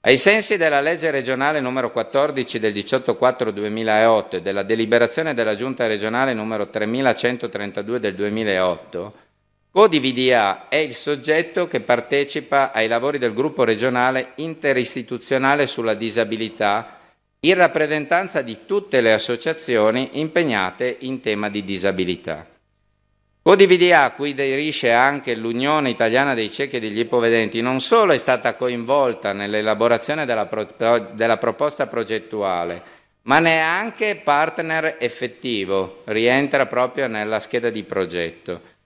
Ai 0.02 0.16
sensi 0.16 0.56
della 0.56 0.80
legge 0.80 1.10
regionale 1.10 1.60
numero 1.60 1.90
14 1.90 2.58
del 2.58 2.72
18-4-2008 2.72 4.36
e 4.36 4.40
della 4.40 4.62
deliberazione 4.62 5.34
della 5.34 5.54
giunta 5.54 5.86
regionale 5.86 6.32
numero 6.32 6.70
3132 6.70 8.00
del 8.00 8.14
2008, 8.14 9.14
CODIVDA 9.72 10.66
è 10.68 10.76
il 10.76 10.94
soggetto 10.94 11.68
che 11.68 11.78
partecipa 11.78 12.72
ai 12.72 12.88
lavori 12.88 13.18
del 13.18 13.32
gruppo 13.32 13.62
regionale 13.62 14.32
interistituzionale 14.36 15.68
sulla 15.68 15.94
disabilità 15.94 16.98
in 17.38 17.54
rappresentanza 17.54 18.42
di 18.42 18.58
tutte 18.66 19.00
le 19.00 19.12
associazioni 19.12 20.18
impegnate 20.18 20.96
in 21.00 21.20
tema 21.20 21.48
di 21.48 21.62
disabilità. 21.62 22.44
CODIVDA, 23.42 24.02
a 24.02 24.10
cui 24.10 24.32
aderisce 24.32 24.90
anche 24.90 25.36
l'Unione 25.36 25.90
Italiana 25.90 26.34
dei 26.34 26.50
Ciechi 26.50 26.76
e 26.76 26.80
degli 26.80 26.98
Ipovedenti, 26.98 27.60
non 27.60 27.80
solo 27.80 28.12
è 28.12 28.16
stata 28.16 28.54
coinvolta 28.54 29.32
nell'elaborazione 29.32 30.26
della, 30.26 30.46
pro- 30.46 31.10
della 31.12 31.38
proposta 31.38 31.86
progettuale, 31.86 32.82
ma 33.22 33.38
ne 33.38 33.52
è 33.52 33.58
anche 33.58 34.16
partner 34.16 34.96
effettivo, 34.98 36.02
rientra 36.06 36.66
proprio 36.66 37.06
nella 37.06 37.38
scheda 37.38 37.70
di 37.70 37.84
progetto. 37.84 38.78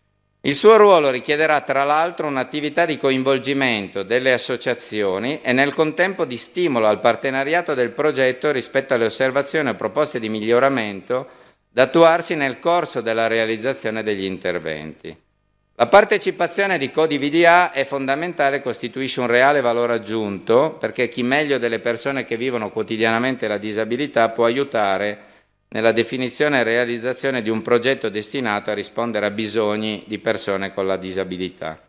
Il 0.46 0.54
suo 0.54 0.76
ruolo 0.76 1.09
richiederà 1.09 1.62
tra 1.62 1.85
l'altro 1.85 2.26
un'attività 2.26 2.85
di 2.85 2.98
coinvolgimento 2.98 4.02
delle 4.02 4.35
associazioni 4.35 5.40
e 5.40 5.54
nel 5.54 5.72
contempo 5.72 6.26
di 6.26 6.37
stimolo 6.37 6.87
al 6.87 7.00
partenariato 7.00 7.72
del 7.72 7.92
progetto 7.92 8.50
rispetto 8.50 8.92
alle 8.92 9.07
osservazioni 9.07 9.70
e 9.70 9.74
proposte 9.74 10.20
di 10.20 10.28
miglioramento 10.28 11.28
da 11.70 11.85
attuarsi 11.85 12.35
nel 12.35 12.59
corso 12.59 13.00
della 13.00 13.26
realizzazione 13.26 14.02
degli 14.02 14.24
interventi. 14.24 15.16
La 15.76 15.87
partecipazione 15.87 16.76
di 16.76 16.90
CODI-VDA 16.90 17.72
è 17.72 17.87
fondamentale 17.87 18.57
e 18.57 18.61
costituisce 18.61 19.20
un 19.20 19.26
reale 19.28 19.62
valore 19.62 19.94
aggiunto 19.94 20.76
perché 20.78 21.09
chi 21.09 21.22
meglio 21.22 21.57
delle 21.57 21.78
persone 21.78 22.26
che 22.26 22.37
vivono 22.37 22.68
quotidianamente 22.68 23.48
la 23.48 23.57
disabilità 23.57 24.28
può 24.28 24.44
aiutare 24.44 25.33
nella 25.75 25.93
definizione 25.93 26.61
e 26.61 26.63
realizzazione 26.63 27.43
di 27.43 27.51
un 27.51 27.61
progetto 27.61 28.09
destinato 28.09 28.71
a 28.71 28.75
rispondere 28.75 29.27
a 29.27 29.31
bisogni 29.31 30.05
di 30.07 30.21
persone 30.21 30.73
con 30.73 30.87
la 30.87 30.97
disabilità. 30.97 31.81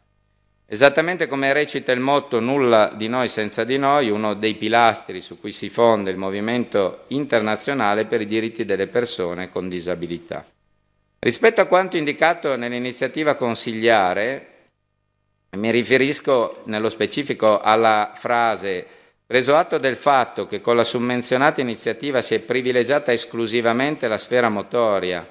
Esattamente 0.65 1.28
come 1.28 1.54
recita 1.54 1.91
il 1.91 2.00
motto 2.00 2.39
Nulla 2.39 2.91
di 2.95 3.08
noi 3.08 3.28
senza 3.28 3.63
di 3.63 3.78
noi, 3.78 4.10
uno 4.10 4.34
dei 4.34 4.56
pilastri 4.56 5.21
su 5.21 5.39
cui 5.39 5.52
si 5.52 5.69
fonda 5.69 6.10
il 6.10 6.17
movimento 6.17 7.04
internazionale 7.10 8.06
per 8.06 8.21
i 8.21 8.26
diritti 8.26 8.65
delle 8.65 8.88
persone 8.88 9.50
con 9.50 9.69
disabilità. 9.69 10.43
Rispetto 11.19 11.62
a 11.62 11.65
quanto 11.65 11.95
indicato 11.95 12.56
nell'iniziativa 12.56 13.36
consigliare, 13.36 14.48
mi 15.52 15.69
riferisco 15.69 16.63
nello 16.65 16.89
specifico 16.89 17.60
alla 17.60 18.13
frase 18.15 18.88
Preso 19.27 19.55
atto 19.55 19.77
del 19.79 19.95
fatto 19.95 20.45
che 20.45 20.61
con 20.61 20.75
la 20.75 20.83
summenzionata 20.83 21.59
iniziativa 21.59 22.21
si 22.21 22.35
è 22.35 22.39
privilegiata 22.39 23.11
esclusivamente 23.11 24.07
la 24.07 24.19
sfera 24.19 24.49
motoria, 24.49 25.27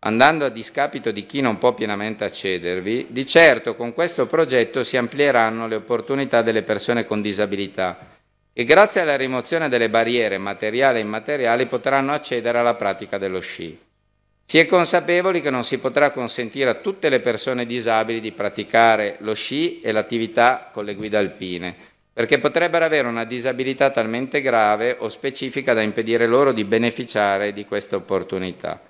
andando 0.00 0.44
a 0.44 0.48
discapito 0.48 1.10
di 1.10 1.26
chi 1.26 1.40
non 1.40 1.58
può 1.58 1.74
pienamente 1.74 2.24
accedervi, 2.24 3.08
di 3.10 3.26
certo 3.26 3.74
con 3.74 3.94
questo 3.94 4.26
progetto 4.26 4.84
si 4.84 4.96
amplieranno 4.96 5.66
le 5.66 5.74
opportunità 5.74 6.42
delle 6.42 6.62
persone 6.62 7.04
con 7.04 7.20
disabilità 7.20 8.20
che 8.54 8.64
grazie 8.64 9.00
alla 9.00 9.16
rimozione 9.16 9.68
delle 9.70 9.88
barriere 9.88 10.36
materiali 10.36 10.98
e 10.98 11.02
immateriali 11.02 11.66
potranno 11.66 12.12
accedere 12.12 12.58
alla 12.58 12.74
pratica 12.74 13.16
dello 13.16 13.40
sci. 13.40 13.78
Si 14.44 14.58
è 14.58 14.66
consapevoli 14.66 15.40
che 15.40 15.48
non 15.48 15.64
si 15.64 15.78
potrà 15.78 16.10
consentire 16.10 16.68
a 16.68 16.74
tutte 16.74 17.08
le 17.08 17.20
persone 17.20 17.64
disabili 17.64 18.20
di 18.20 18.32
praticare 18.32 19.16
lo 19.20 19.32
sci 19.32 19.80
e 19.80 19.90
l'attività 19.90 20.68
con 20.70 20.84
le 20.84 20.94
guide 20.94 21.16
alpine, 21.16 21.76
perché 22.12 22.38
potrebbero 22.38 22.84
avere 22.84 23.08
una 23.08 23.24
disabilità 23.24 23.90
talmente 23.90 24.42
grave 24.42 24.96
o 24.98 25.08
specifica 25.08 25.72
da 25.72 25.80
impedire 25.80 26.26
loro 26.26 26.52
di 26.52 26.64
beneficiare 26.64 27.52
di 27.52 27.64
questa 27.64 27.96
opportunità. 27.96 28.80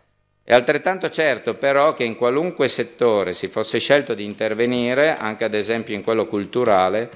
È 0.44 0.52
altrettanto 0.52 1.08
certo 1.08 1.54
però 1.54 1.94
che 1.94 2.02
in 2.02 2.16
qualunque 2.16 2.66
settore 2.66 3.32
si 3.32 3.46
fosse 3.46 3.78
scelto 3.78 4.14
di 4.14 4.24
intervenire, 4.24 5.16
anche 5.16 5.44
ad 5.44 5.54
esempio 5.54 5.94
in 5.94 6.02
quello 6.02 6.26
culturale, 6.26 7.08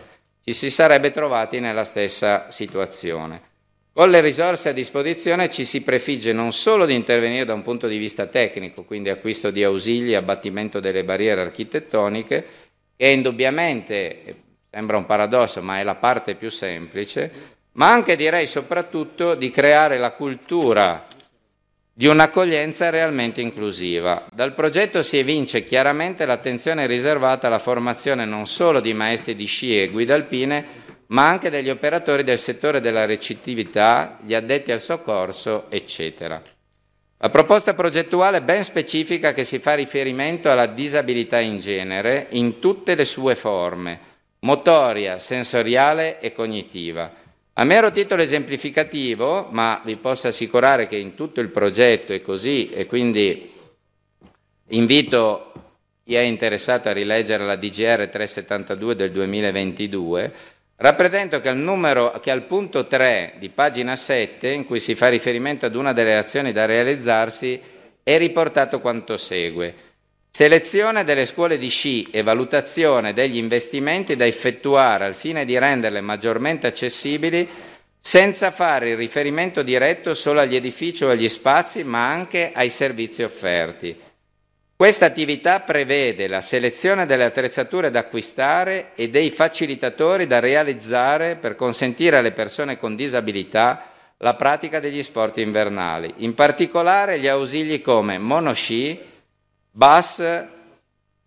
ci 0.44 0.52
si 0.52 0.70
sarebbe 0.70 1.10
trovati 1.10 1.58
nella 1.58 1.82
stessa 1.82 2.50
situazione. 2.50 3.54
Con 3.92 4.10
le 4.10 4.20
risorse 4.20 4.68
a 4.68 4.72
disposizione 4.72 5.50
ci 5.50 5.64
si 5.64 5.82
prefigge 5.82 6.32
non 6.32 6.52
solo 6.52 6.86
di 6.86 6.94
intervenire 6.94 7.46
da 7.46 7.54
un 7.54 7.62
punto 7.62 7.88
di 7.88 7.96
vista 7.96 8.26
tecnico, 8.26 8.84
quindi 8.84 9.08
acquisto 9.08 9.50
di 9.50 9.64
ausili, 9.64 10.14
abbattimento 10.14 10.78
delle 10.78 11.02
barriere 11.02 11.40
architettoniche, 11.40 12.46
che 12.94 13.08
indubbiamente 13.08 14.44
sembra 14.70 14.96
un 14.96 15.06
paradosso, 15.06 15.62
ma 15.62 15.78
è 15.78 15.82
la 15.82 15.94
parte 15.94 16.34
più 16.34 16.50
semplice, 16.50 17.54
ma 17.72 17.90
anche 17.90 18.16
direi 18.16 18.46
soprattutto 18.46 19.34
di 19.34 19.50
creare 19.50 19.98
la 19.98 20.12
cultura 20.12 21.06
di 21.98 22.06
un'accoglienza 22.06 22.90
realmente 22.90 23.40
inclusiva. 23.40 24.26
Dal 24.30 24.52
progetto 24.52 25.00
si 25.00 25.16
evince 25.16 25.64
chiaramente 25.64 26.26
l'attenzione 26.26 26.86
riservata 26.86 27.46
alla 27.46 27.58
formazione 27.58 28.26
non 28.26 28.46
solo 28.46 28.80
di 28.80 28.92
maestri 28.92 29.34
di 29.34 29.46
sci 29.46 29.80
e 29.80 29.88
guide 29.88 30.12
alpine, 30.12 30.64
ma 31.06 31.26
anche 31.26 31.48
degli 31.48 31.70
operatori 31.70 32.22
del 32.22 32.38
settore 32.38 32.80
della 32.80 33.06
recettività, 33.06 34.18
gli 34.22 34.34
addetti 34.34 34.72
al 34.72 34.80
soccorso, 34.80 35.70
eccetera. 35.70 36.42
La 37.18 37.30
proposta 37.30 37.72
progettuale 37.72 38.42
ben 38.42 38.62
specifica 38.62 39.32
che 39.32 39.44
si 39.44 39.58
fa 39.58 39.74
riferimento 39.74 40.50
alla 40.50 40.66
disabilità 40.66 41.40
in 41.40 41.60
genere 41.60 42.26
in 42.32 42.58
tutte 42.58 42.94
le 42.94 43.06
sue 43.06 43.34
forme, 43.34 44.00
motoria, 44.40 45.18
sensoriale 45.18 46.20
e 46.20 46.32
cognitiva 46.32 47.24
a 47.58 47.64
mero 47.64 47.90
titolo 47.90 48.20
esemplificativo, 48.20 49.48
ma 49.50 49.80
vi 49.82 49.96
posso 49.96 50.28
assicurare 50.28 50.86
che 50.86 50.96
in 50.96 51.14
tutto 51.14 51.40
il 51.40 51.48
progetto 51.48 52.12
è 52.12 52.20
così 52.20 52.68
e 52.68 52.84
quindi 52.84 53.50
invito 54.68 55.52
chi 56.04 56.16
è 56.16 56.20
interessato 56.20 56.90
a 56.90 56.92
rileggere 56.92 57.46
la 57.46 57.56
DGR 57.56 58.08
372 58.08 58.94
del 58.94 59.10
2022, 59.10 60.32
rappresento 60.76 61.40
che 61.40 61.48
al, 61.48 61.56
numero, 61.56 62.10
che 62.20 62.30
al 62.30 62.42
punto 62.42 62.86
3 62.86 63.36
di 63.38 63.48
pagina 63.48 63.96
7, 63.96 64.50
in 64.50 64.66
cui 64.66 64.78
si 64.78 64.94
fa 64.94 65.08
riferimento 65.08 65.64
ad 65.64 65.76
una 65.76 65.94
delle 65.94 66.18
azioni 66.18 66.52
da 66.52 66.66
realizzarsi, 66.66 67.58
è 68.02 68.18
riportato 68.18 68.80
quanto 68.80 69.16
segue. 69.16 69.85
Selezione 70.36 71.02
delle 71.02 71.24
scuole 71.24 71.56
di 71.56 71.70
sci 71.70 72.08
e 72.10 72.22
valutazione 72.22 73.14
degli 73.14 73.38
investimenti 73.38 74.16
da 74.16 74.26
effettuare 74.26 75.06
al 75.06 75.14
fine 75.14 75.46
di 75.46 75.56
renderle 75.56 76.02
maggiormente 76.02 76.66
accessibili 76.66 77.48
senza 77.98 78.50
fare 78.50 78.90
il 78.90 78.98
riferimento 78.98 79.62
diretto 79.62 80.12
solo 80.12 80.40
agli 80.40 80.54
edifici 80.54 81.04
o 81.04 81.08
agli 81.08 81.30
spazi, 81.30 81.84
ma 81.84 82.10
anche 82.10 82.52
ai 82.54 82.68
servizi 82.68 83.22
offerti. 83.22 83.98
Questa 84.76 85.06
attività 85.06 85.60
prevede 85.60 86.26
la 86.26 86.42
selezione 86.42 87.06
delle 87.06 87.24
attrezzature 87.24 87.90
da 87.90 88.00
acquistare 88.00 88.90
e 88.94 89.08
dei 89.08 89.30
facilitatori 89.30 90.26
da 90.26 90.38
realizzare 90.38 91.36
per 91.36 91.54
consentire 91.54 92.18
alle 92.18 92.32
persone 92.32 92.76
con 92.76 92.94
disabilità 92.94 93.90
la 94.18 94.34
pratica 94.34 94.80
degli 94.80 95.02
sport 95.02 95.38
invernali, 95.38 96.12
in 96.18 96.34
particolare 96.34 97.18
gli 97.18 97.26
ausili 97.26 97.80
come 97.80 98.18
monosci, 98.18 99.14
bus, 99.76 100.22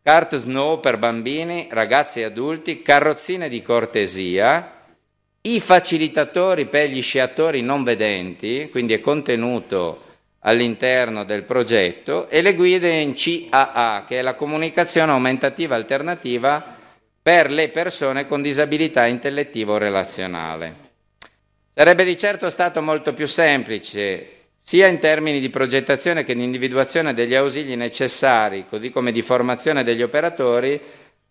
kart 0.02 0.36
snow 0.36 0.80
per 0.80 0.98
bambini, 0.98 1.68
ragazzi 1.70 2.22
e 2.22 2.24
adulti, 2.24 2.82
carrozzine 2.82 3.48
di 3.48 3.62
cortesia, 3.62 4.86
i 5.42 5.60
facilitatori 5.60 6.66
per 6.66 6.90
gli 6.90 7.04
sciatori 7.04 7.62
non 7.62 7.84
vedenti, 7.84 8.68
quindi 8.72 8.94
è 8.94 9.00
contenuto 9.00 10.06
all'interno 10.40 11.26
del 11.26 11.44
progetto, 11.44 12.28
e 12.28 12.42
le 12.42 12.56
guide 12.56 12.90
in 12.90 13.14
CAA, 13.14 14.06
che 14.08 14.18
è 14.18 14.22
la 14.24 14.34
comunicazione 14.34 15.12
aumentativa 15.12 15.76
alternativa 15.76 16.76
per 17.22 17.52
le 17.52 17.70
persone 17.70 18.26
con 18.26 18.42
disabilità 18.42 19.06
intellettiva 19.06 19.74
o 19.74 19.78
relazionale. 19.78 20.88
Sarebbe 21.76 22.04
di 22.04 22.18
certo 22.18 22.50
stato 22.50 22.82
molto 22.82 23.14
più 23.14 23.28
semplice 23.28 24.38
sia 24.70 24.86
in 24.86 25.00
termini 25.00 25.40
di 25.40 25.50
progettazione 25.50 26.24
che 26.24 26.36
di 26.36 26.44
individuazione 26.44 27.16
degli 27.16 27.34
ausili 27.34 27.76
necessari, 27.76 28.68
così 28.70 28.92
come 28.92 29.12
di 29.12 29.24
formazione 29.24 29.84
degli 29.84 30.04
operatori, 30.04 30.80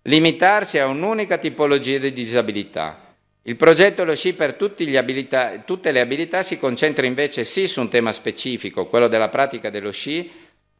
limitarsi 0.02 0.80
a 0.80 0.86
un'unica 0.86 1.38
tipologia 1.38 1.98
di 1.98 2.12
disabilità. 2.12 3.14
Il 3.42 3.54
progetto 3.54 4.02
Lo 4.02 4.16
Sci 4.16 4.32
per 4.34 4.54
abilità, 4.96 5.56
tutte 5.64 5.92
le 5.92 6.00
abilità 6.00 6.42
si 6.42 6.58
concentra 6.58 7.06
invece 7.06 7.44
sì 7.44 7.68
su 7.68 7.80
un 7.80 7.88
tema 7.88 8.10
specifico, 8.10 8.86
quello 8.86 9.06
della 9.06 9.28
pratica 9.28 9.70
dello 9.70 9.92
sci, 9.92 10.28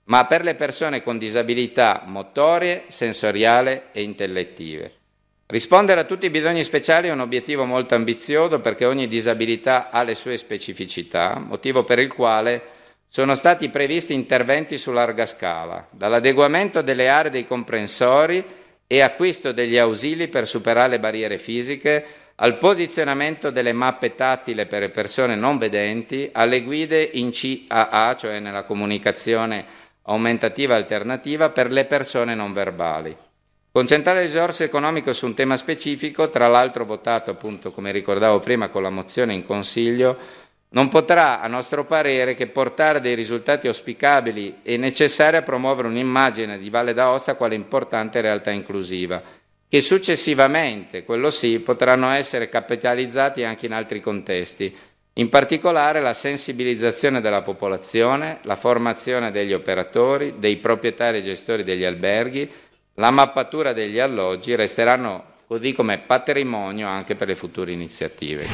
ma 0.06 0.26
per 0.26 0.42
le 0.42 0.56
persone 0.56 1.00
con 1.00 1.16
disabilità 1.16 2.02
motorie, 2.06 2.86
sensoriale 2.88 3.90
e 3.92 4.02
intellettive. 4.02 4.97
Rispondere 5.50 6.00
a 6.00 6.04
tutti 6.04 6.26
i 6.26 6.30
bisogni 6.30 6.62
speciali 6.62 7.08
è 7.08 7.10
un 7.10 7.20
obiettivo 7.20 7.64
molto 7.64 7.94
ambizioso 7.94 8.60
perché 8.60 8.84
ogni 8.84 9.08
disabilità 9.08 9.88
ha 9.88 10.02
le 10.02 10.14
sue 10.14 10.36
specificità, 10.36 11.38
motivo 11.38 11.84
per 11.84 11.98
il 11.98 12.12
quale 12.12 12.62
sono 13.08 13.34
stati 13.34 13.70
previsti 13.70 14.12
interventi 14.12 14.76
su 14.76 14.92
larga 14.92 15.24
scala, 15.24 15.88
dall'adeguamento 15.90 16.82
delle 16.82 17.08
aree 17.08 17.30
dei 17.30 17.46
comprensori 17.46 18.44
e 18.86 19.00
acquisto 19.00 19.52
degli 19.52 19.78
ausili 19.78 20.28
per 20.28 20.46
superare 20.46 20.90
le 20.90 20.98
barriere 20.98 21.38
fisiche, 21.38 22.04
al 22.34 22.58
posizionamento 22.58 23.48
delle 23.48 23.72
mappe 23.72 24.14
tattile 24.14 24.66
per 24.66 24.80
le 24.80 24.90
persone 24.90 25.34
non 25.34 25.56
vedenti, 25.56 26.28
alle 26.30 26.62
guide 26.62 27.08
in 27.14 27.30
CAA, 27.32 28.14
cioè 28.16 28.38
nella 28.38 28.64
comunicazione 28.64 29.64
aumentativa 30.02 30.74
alternativa 30.74 31.48
per 31.48 31.70
le 31.70 31.86
persone 31.86 32.34
non 32.34 32.52
verbali. 32.52 33.16
Concentrare 33.70 34.22
risorse 34.22 34.64
economiche 34.64 35.12
su 35.12 35.26
un 35.26 35.34
tema 35.34 35.56
specifico, 35.56 36.30
tra 36.30 36.46
l'altro 36.46 36.84
votato 36.84 37.30
appunto, 37.30 37.70
come 37.70 37.92
ricordavo 37.92 38.40
prima, 38.40 38.70
con 38.70 38.82
la 38.82 38.90
mozione 38.90 39.34
in 39.34 39.44
Consiglio, 39.44 40.16
non 40.70 40.88
potrà, 40.88 41.40
a 41.40 41.46
nostro 41.48 41.84
parere, 41.84 42.34
che 42.34 42.46
portare 42.46 43.00
dei 43.00 43.14
risultati 43.14 43.68
auspicabili 43.68 44.58
e 44.62 44.76
necessari 44.76 45.36
a 45.36 45.42
promuovere 45.42 45.88
un'immagine 45.88 46.58
di 46.58 46.70
Valle 46.70 46.92
d'Aosta 46.92 47.34
quale 47.34 47.54
importante 47.54 48.20
realtà 48.20 48.50
inclusiva, 48.50 49.22
che 49.68 49.80
successivamente, 49.80 51.04
quello 51.04 51.30
sì, 51.30 51.58
potranno 51.60 52.10
essere 52.10 52.48
capitalizzati 52.48 53.44
anche 53.44 53.66
in 53.66 53.72
altri 53.72 54.00
contesti, 54.00 54.74
in 55.14 55.28
particolare 55.28 56.00
la 56.00 56.14
sensibilizzazione 56.14 57.20
della 57.20 57.42
popolazione, 57.42 58.38
la 58.42 58.56
formazione 58.56 59.30
degli 59.30 59.52
operatori, 59.52 60.34
dei 60.38 60.56
proprietari 60.56 61.18
e 61.18 61.22
gestori 61.22 61.64
degli 61.64 61.84
alberghi, 61.84 62.48
la 62.98 63.10
mappatura 63.10 63.72
degli 63.72 63.98
alloggi 63.98 64.54
resteranno 64.54 65.36
così 65.46 65.72
come 65.72 65.98
patrimonio 65.98 66.88
anche 66.88 67.14
per 67.14 67.28
le 67.28 67.36
future 67.36 67.70
iniziative. 67.70 68.46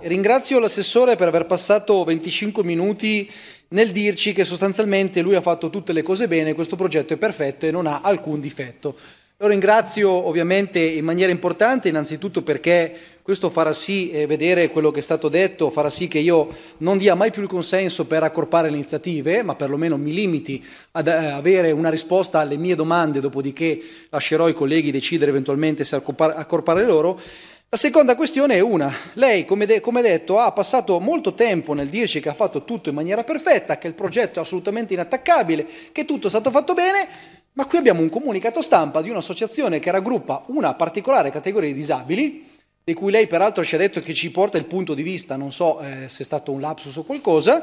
Ringrazio 0.00 0.58
l'assessore 0.58 1.16
per 1.16 1.28
aver 1.28 1.46
passato 1.46 2.02
25 2.02 2.64
minuti 2.64 3.30
nel 3.68 3.92
dirci 3.92 4.32
che 4.32 4.44
sostanzialmente 4.44 5.20
lui 5.20 5.34
ha 5.34 5.40
fatto 5.40 5.70
tutte 5.70 5.92
le 5.92 6.02
cose 6.02 6.26
bene, 6.26 6.54
questo 6.54 6.76
progetto 6.76 7.12
è 7.12 7.18
perfetto 7.18 7.66
e 7.66 7.70
non 7.70 7.86
ha 7.86 8.00
alcun 8.00 8.40
difetto. 8.40 8.96
Lo 9.36 9.46
ringrazio 9.46 10.10
ovviamente 10.10 10.80
in 10.80 11.04
maniera 11.04 11.30
importante, 11.30 11.88
innanzitutto 11.88 12.42
perché 12.42 13.19
questo 13.30 13.48
farà 13.48 13.72
sì, 13.72 14.10
eh, 14.10 14.26
vedere 14.26 14.72
quello 14.72 14.90
che 14.90 14.98
è 14.98 15.02
stato 15.02 15.28
detto, 15.28 15.70
farà 15.70 15.88
sì 15.88 16.08
che 16.08 16.18
io 16.18 16.48
non 16.78 16.98
dia 16.98 17.14
mai 17.14 17.30
più 17.30 17.42
il 17.42 17.46
consenso 17.46 18.04
per 18.04 18.24
accorpare 18.24 18.68
le 18.68 18.74
iniziative, 18.74 19.44
ma 19.44 19.54
perlomeno 19.54 19.96
mi 19.96 20.12
limiti 20.12 20.60
ad 20.90 21.06
eh, 21.06 21.12
avere 21.12 21.70
una 21.70 21.90
risposta 21.90 22.40
alle 22.40 22.56
mie 22.56 22.74
domande, 22.74 23.20
dopodiché 23.20 23.80
lascerò 24.08 24.48
i 24.48 24.52
colleghi 24.52 24.90
decidere 24.90 25.30
eventualmente 25.30 25.84
se 25.84 25.94
accorpare, 25.94 26.34
accorpare 26.34 26.84
loro. 26.84 27.20
La 27.68 27.76
seconda 27.76 28.16
questione 28.16 28.56
è 28.56 28.60
una. 28.60 28.92
Lei, 29.12 29.44
come, 29.44 29.64
de- 29.64 29.78
come, 29.80 30.02
detto, 30.02 30.40
ha 30.40 30.50
passato 30.50 30.98
molto 30.98 31.34
tempo 31.34 31.72
nel 31.72 31.86
dirci 31.86 32.18
che 32.18 32.30
ha 32.30 32.34
fatto 32.34 32.64
tutto 32.64 32.88
in 32.88 32.96
maniera 32.96 33.22
perfetta, 33.22 33.78
che 33.78 33.86
il 33.86 33.94
progetto 33.94 34.40
è 34.40 34.42
assolutamente 34.42 34.92
inattaccabile, 34.92 35.68
che 35.92 36.04
tutto 36.04 36.26
è 36.26 36.30
stato 36.30 36.50
fatto 36.50 36.74
bene, 36.74 37.06
ma 37.52 37.64
qui 37.66 37.78
abbiamo 37.78 38.00
un 38.00 38.08
comunicato 38.08 38.60
stampa 38.60 39.00
di 39.00 39.08
un'associazione 39.08 39.78
che 39.78 39.92
raggruppa 39.92 40.46
una 40.46 40.74
particolare 40.74 41.30
categoria 41.30 41.68
di 41.68 41.76
disabili, 41.76 42.49
di 42.90 42.96
cui 42.96 43.12
lei 43.12 43.28
peraltro 43.28 43.64
ci 43.64 43.76
ha 43.76 43.78
detto 43.78 44.00
che 44.00 44.12
ci 44.12 44.32
porta 44.32 44.58
il 44.58 44.64
punto 44.64 44.94
di 44.94 45.04
vista, 45.04 45.36
non 45.36 45.52
so 45.52 45.78
eh, 45.80 46.08
se 46.08 46.22
è 46.22 46.24
stato 46.24 46.50
un 46.50 46.60
lapsus 46.60 46.96
o 46.96 47.04
qualcosa, 47.04 47.62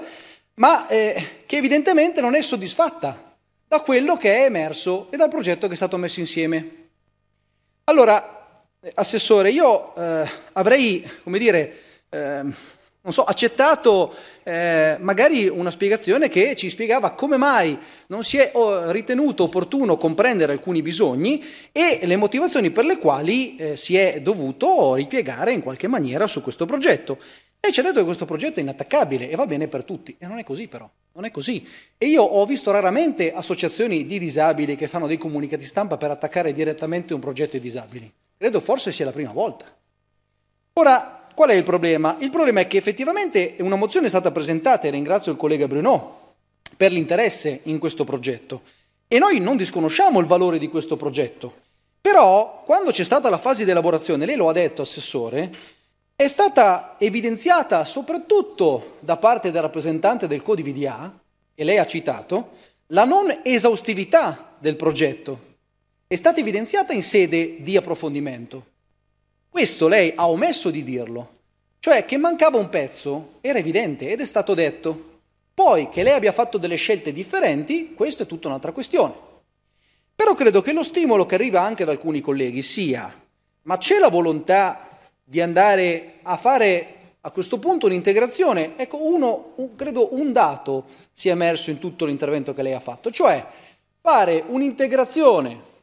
ma 0.53 0.87
eh, 0.87 1.43
che 1.45 1.57
evidentemente 1.57 2.21
non 2.21 2.33
è 2.33 2.41
soddisfatta 2.41 3.35
da 3.67 3.81
quello 3.81 4.15
che 4.15 4.33
è 4.33 4.45
emerso 4.45 5.11
e 5.11 5.17
dal 5.17 5.27
progetto 5.27 5.67
che 5.67 5.73
è 5.73 5.75
stato 5.75 5.97
messo 5.97 6.21
insieme. 6.21 6.87
Allora, 7.83 8.61
eh, 8.79 8.89
Assessore, 8.95 9.51
io 9.51 9.93
eh, 9.95 10.29
avrei, 10.53 11.05
come 11.23 11.39
dire, 11.39 11.77
ehm, 12.07 12.55
non 13.07 13.15
so, 13.15 13.23
accettato 13.23 14.13
eh, 14.43 14.97
magari 14.99 15.47
una 15.47 15.71
spiegazione 15.71 16.27
che 16.27 16.57
ci 16.57 16.69
spiegava 16.69 17.11
come 17.11 17.37
mai 17.37 17.79
non 18.07 18.21
si 18.21 18.35
è 18.35 18.51
oh, 18.53 18.91
ritenuto 18.91 19.43
opportuno 19.43 19.95
comprendere 19.95 20.51
alcuni 20.51 20.81
bisogni 20.81 21.41
e 21.71 22.01
le 22.03 22.17
motivazioni 22.17 22.69
per 22.69 22.83
le 22.83 22.97
quali 22.97 23.55
eh, 23.55 23.77
si 23.77 23.95
è 23.95 24.19
dovuto 24.19 24.95
ripiegare 24.95 25.53
in 25.53 25.61
qualche 25.61 25.87
maniera 25.87 26.27
su 26.27 26.41
questo 26.41 26.65
progetto. 26.65 27.17
Lei 27.61 27.71
ci 27.71 27.79
ha 27.79 27.83
detto 27.83 27.99
che 27.99 28.03
questo 28.03 28.25
progetto 28.25 28.59
è 28.59 28.63
inattaccabile 28.63 29.29
e 29.29 29.37
va 29.37 29.45
bene 29.45 29.69
per 29.69 29.85
tutti, 29.85 30.13
e 30.19 30.27
non 30.27 30.37
è 30.37 30.43
così 30.43 30.67
però, 30.67 30.89
non 31.13 31.23
è 31.23 31.31
così. 31.31 31.65
E 31.97 32.07
io 32.07 32.23
ho 32.23 32.45
visto 32.45 32.71
raramente 32.71 33.31
associazioni 33.31 34.05
di 34.05 34.19
disabili 34.19 34.75
che 34.75 34.89
fanno 34.89 35.07
dei 35.07 35.17
comunicati 35.17 35.63
stampa 35.63 35.95
per 35.95 36.11
attaccare 36.11 36.51
direttamente 36.51 37.13
un 37.13 37.21
progetto 37.21 37.55
di 37.55 37.61
disabili. 37.61 38.11
Credo 38.37 38.59
forse 38.59 38.91
sia 38.91 39.05
la 39.05 39.13
prima 39.13 39.31
volta. 39.31 39.65
Ora, 40.73 41.16
Qual 41.37 41.51
è 41.51 41.53
il 41.53 41.61
problema? 41.61 42.15
Il 42.17 42.31
problema 42.31 42.61
è 42.61 42.65
che 42.65 42.77
effettivamente 42.77 43.57
una 43.59 43.75
mozione 43.75 44.07
è 44.07 44.09
stata 44.09 44.31
presentata, 44.31 44.87
e 44.87 44.89
ringrazio 44.89 45.31
il 45.31 45.37
collega 45.37 45.67
Bruno 45.67 46.33
per 46.75 46.91
l'interesse 46.91 47.59
in 47.65 47.77
questo 47.77 48.03
progetto, 48.05 48.63
e 49.07 49.19
noi 49.19 49.39
non 49.39 49.55
disconosciamo 49.55 50.19
il 50.19 50.25
valore 50.25 50.57
di 50.57 50.67
questo 50.67 50.97
progetto. 50.97 51.53
Però, 52.01 52.63
quando 52.65 52.89
c'è 52.89 53.03
stata 53.03 53.29
la 53.29 53.37
fase 53.37 53.65
di 53.65 53.69
elaborazione, 53.69 54.25
lei 54.25 54.35
lo 54.35 54.49
ha 54.49 54.51
detto, 54.51 54.81
Assessore, 54.81 55.51
è 56.15 56.25
stata 56.25 56.95
evidenziata 56.97 57.85
soprattutto 57.85 58.95
da 59.01 59.17
parte 59.17 59.51
del 59.51 59.61
rappresentante 59.61 60.27
del 60.27 60.41
CODIVDA, 60.41 61.19
e 61.53 61.63
lei 61.63 61.77
ha 61.77 61.85
citato, 61.85 62.49
la 62.87 63.05
non 63.05 63.41
esaustività 63.43 64.55
del 64.57 64.75
progetto. 64.75 65.39
È 66.07 66.15
stata 66.15 66.39
evidenziata 66.39 66.93
in 66.93 67.03
sede 67.03 67.57
di 67.59 67.77
approfondimento. 67.77 68.75
Questo 69.57 69.87
lei 69.87 70.13
ha 70.15 70.29
omesso 70.29 70.69
di 70.69 70.83
dirlo, 70.83 71.29
cioè 71.79 72.05
che 72.05 72.17
mancava 72.17 72.59
un 72.59 72.69
pezzo 72.69 73.39
era 73.41 73.57
evidente 73.57 74.07
ed 74.07 74.21
è 74.21 74.25
stato 74.27 74.53
detto. 74.53 75.21
Poi 75.51 75.89
che 75.89 76.03
lei 76.03 76.13
abbia 76.13 76.31
fatto 76.31 76.59
delle 76.59 76.75
scelte 76.75 77.11
differenti, 77.11 77.95
questa 77.95 78.21
è 78.21 78.27
tutta 78.27 78.49
un'altra 78.49 78.71
questione. 78.71 79.15
Però 80.13 80.35
credo 80.35 80.61
che 80.61 80.73
lo 80.73 80.83
stimolo 80.83 81.25
che 81.25 81.33
arriva 81.33 81.59
anche 81.59 81.85
da 81.85 81.91
alcuni 81.91 82.21
colleghi 82.21 82.61
sia, 82.61 83.11
ma 83.63 83.77
c'è 83.79 83.97
la 83.97 84.09
volontà 84.09 84.89
di 85.23 85.41
andare 85.41 86.19
a 86.21 86.37
fare 86.37 87.15
a 87.21 87.31
questo 87.31 87.57
punto 87.57 87.87
un'integrazione? 87.87 88.77
Ecco, 88.77 89.03
uno, 89.03 89.53
un, 89.55 89.75
credo 89.75 90.13
un 90.13 90.31
dato 90.31 90.85
sia 91.13 91.31
emerso 91.31 91.71
in 91.71 91.79
tutto 91.79 92.05
l'intervento 92.05 92.53
che 92.53 92.61
lei 92.61 92.73
ha 92.75 92.79
fatto, 92.79 93.09
cioè 93.09 93.43
fare 94.01 94.43
un'integrazione 94.45 95.76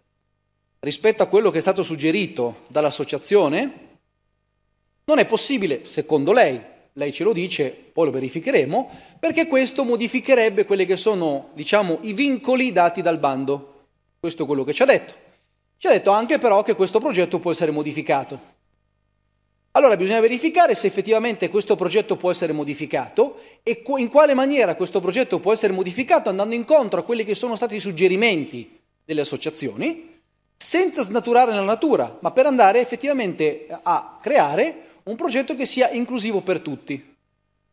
rispetto 0.85 1.23
a 1.23 1.27
quello 1.27 1.51
che 1.51 1.59
è 1.59 1.61
stato 1.63 1.83
suggerito 1.83 2.63
dall'associazione, 2.69 3.73
non 5.07 5.19
è 5.19 5.27
possibile, 5.27 5.85
secondo 5.85 6.33
lei, 6.33 6.61
lei 6.93 7.13
ce 7.13 7.25
lo 7.25 7.33
dice, 7.33 7.71
poi 7.71 8.07
lo 8.07 8.13
verificheremo, 8.13 8.91
perché 9.19 9.47
questo 9.47 9.83
modificherebbe 9.83 10.65
quelli 10.65 10.87
che 10.87 10.97
sono, 10.97 11.51
diciamo, 11.55 11.99
i 12.03 12.13
vincoli 12.13 12.71
dati 12.71 13.03
dal 13.03 13.19
bando. 13.19 13.87
Questo 14.21 14.45
è 14.45 14.47
quello 14.47 14.63
che 14.63 14.73
ci 14.73 14.83
ha 14.83 14.87
detto. 14.87 15.15
Ci 15.77 15.89
ha 15.89 15.91
detto 15.91 16.11
anche 16.11 16.39
però 16.39 16.63
che 16.63 16.75
questo 16.75 17.01
progetto 17.01 17.41
può 17.41 17.51
essere 17.51 17.73
modificato. 17.73 18.53
Allora 19.73 19.97
bisogna 19.97 20.21
verificare 20.21 20.77
se 20.77 20.87
effettivamente 20.87 21.49
questo 21.49 21.75
progetto 21.75 22.15
può 22.15 22.31
essere 22.31 22.53
modificato 22.53 23.41
e 23.65 23.83
in 23.97 24.09
quale 24.09 24.33
maniera 24.33 24.77
questo 24.77 25.01
progetto 25.01 25.41
può 25.41 25.53
essere 25.53 25.73
modificato 25.73 26.29
andando 26.29 26.55
incontro 26.55 27.01
a 27.01 27.03
quelli 27.03 27.25
che 27.25 27.35
sono 27.35 27.57
stati 27.57 27.75
i 27.75 27.81
suggerimenti 27.81 28.79
delle 29.05 29.23
associazioni, 29.23 30.14
senza 30.65 31.03
snaturare 31.03 31.53
la 31.53 31.61
natura, 31.61 32.17
ma 32.21 32.31
per 32.31 32.47
andare 32.47 32.81
effettivamente 32.81 33.67
a 33.83 34.17
creare 34.19 34.77
un 35.05 35.15
progetto 35.15 35.55
che 35.55 35.67
sia 35.67 35.91
inclusivo 35.91 36.41
per 36.41 36.61
tutti. 36.61 37.13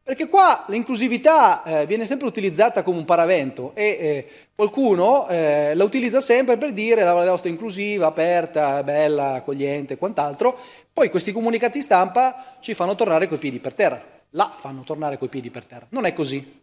Perché 0.03 0.27
qua 0.27 0.65
l'inclusività 0.67 1.63
eh, 1.63 1.85
viene 1.85 2.05
sempre 2.05 2.27
utilizzata 2.27 2.83
come 2.83 2.97
un 2.97 3.05
paravento 3.05 3.71
e 3.75 3.85
eh, 3.85 4.27
qualcuno 4.53 5.25
eh, 5.29 5.73
la 5.73 5.83
utilizza 5.85 6.19
sempre 6.19 6.57
per 6.57 6.73
dire 6.73 7.05
la 7.05 7.13
Valle 7.13 7.27
d'Aosta 7.27 7.47
è 7.47 7.51
inclusiva, 7.51 8.07
aperta, 8.07 8.83
bella, 8.83 9.35
accogliente 9.35 9.93
e 9.93 9.97
quant'altro. 9.97 10.59
Poi 10.91 11.09
questi 11.09 11.31
comunicati 11.31 11.81
stampa 11.81 12.57
ci 12.59 12.73
fanno 12.73 12.95
tornare 12.95 13.29
coi 13.29 13.37
piedi 13.37 13.59
per 13.59 13.73
terra. 13.73 14.03
La 14.31 14.51
fanno 14.53 14.81
tornare 14.81 15.17
coi 15.17 15.29
piedi 15.29 15.49
per 15.49 15.63
terra. 15.63 15.85
Non 15.91 16.05
è 16.05 16.11
così. 16.11 16.60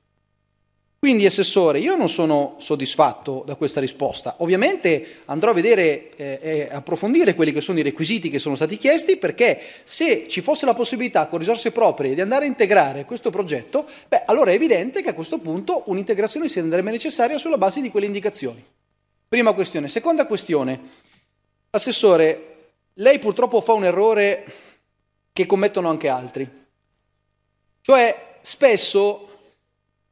Quindi, 1.00 1.26
Assessore, 1.26 1.78
io 1.78 1.94
non 1.94 2.08
sono 2.08 2.56
soddisfatto 2.58 3.44
da 3.46 3.54
questa 3.54 3.78
risposta. 3.78 4.34
Ovviamente 4.38 5.20
andrò 5.26 5.50
a 5.50 5.54
vedere 5.54 6.10
e 6.16 6.38
eh, 6.42 6.68
approfondire 6.72 7.36
quelli 7.36 7.52
che 7.52 7.60
sono 7.60 7.78
i 7.78 7.82
requisiti 7.82 8.28
che 8.28 8.40
sono 8.40 8.56
stati 8.56 8.76
chiesti, 8.76 9.16
perché 9.16 9.60
se 9.84 10.26
ci 10.28 10.40
fosse 10.40 10.66
la 10.66 10.74
possibilità 10.74 11.28
con 11.28 11.38
risorse 11.38 11.70
proprie 11.70 12.14
di 12.14 12.20
andare 12.20 12.46
a 12.46 12.48
integrare 12.48 13.04
questo 13.04 13.30
progetto, 13.30 13.86
beh, 14.08 14.24
allora 14.26 14.50
è 14.50 14.54
evidente 14.54 15.00
che 15.00 15.10
a 15.10 15.14
questo 15.14 15.38
punto 15.38 15.84
un'integrazione 15.86 16.48
si 16.48 16.58
renderebbe 16.58 16.90
necessaria 16.90 17.38
sulla 17.38 17.58
base 17.58 17.80
di 17.80 17.90
quelle 17.90 18.06
indicazioni. 18.06 18.64
Prima 19.28 19.52
questione. 19.52 19.86
Seconda 19.86 20.26
questione. 20.26 20.80
Assessore, 21.70 22.56
lei 22.94 23.20
purtroppo 23.20 23.60
fa 23.60 23.72
un 23.72 23.84
errore 23.84 24.44
che 25.32 25.46
commettono 25.46 25.88
anche 25.88 26.08
altri. 26.08 26.66
Cioè, 27.82 28.38
spesso 28.40 29.27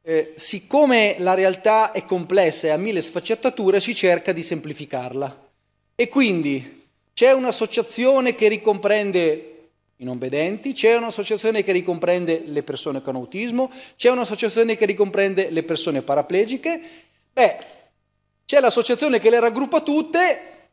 eh, 0.07 0.31
siccome 0.35 1.17
la 1.19 1.33
realtà 1.33 1.91
è 1.91 2.05
complessa 2.05 2.67
e 2.67 2.69
ha 2.69 2.77
mille 2.77 3.01
sfaccettature, 3.01 3.81
si 3.81 3.93
cerca 3.93 4.31
di 4.31 4.41
semplificarla. 4.41 5.49
E 5.95 6.07
quindi 6.07 6.87
c'è 7.11 7.33
un'associazione 7.33 8.33
che 8.33 8.47
ricomprende 8.47 9.55
i 9.97 10.05
non 10.05 10.17
vedenti, 10.17 10.71
c'è 10.71 10.95
un'associazione 10.95 11.61
che 11.61 11.73
ricomprende 11.73 12.41
le 12.45 12.63
persone 12.63 13.01
con 13.01 13.15
autismo, 13.15 13.69
c'è 13.97 14.09
un'associazione 14.09 14.77
che 14.77 14.85
ricomprende 14.85 15.49
le 15.49 15.63
persone 15.63 16.01
paraplegiche. 16.01 16.81
Beh, 17.33 17.57
c'è 18.45 18.61
l'associazione 18.61 19.19
che 19.19 19.29
le 19.29 19.41
raggruppa 19.41 19.81
tutte, 19.81 20.69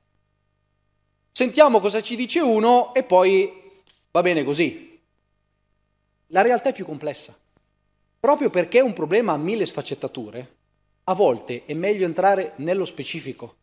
sentiamo 1.32 1.80
cosa 1.80 2.00
ci 2.00 2.14
dice 2.14 2.38
uno 2.38 2.94
e 2.94 3.02
poi 3.02 3.52
va 4.12 4.22
bene 4.22 4.44
così. 4.44 4.96
La 6.28 6.42
realtà 6.42 6.68
è 6.68 6.72
più 6.72 6.84
complessa. 6.84 7.36
Proprio 8.24 8.48
perché 8.48 8.80
un 8.80 8.94
problema 8.94 9.34
ha 9.34 9.36
mille 9.36 9.66
sfaccettature, 9.66 10.56
a 11.04 11.14
volte 11.14 11.64
è 11.66 11.74
meglio 11.74 12.06
entrare 12.06 12.54
nello 12.56 12.86
specifico, 12.86 13.56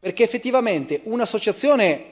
perché 0.00 0.24
effettivamente 0.24 1.02
un'associazione, 1.04 2.04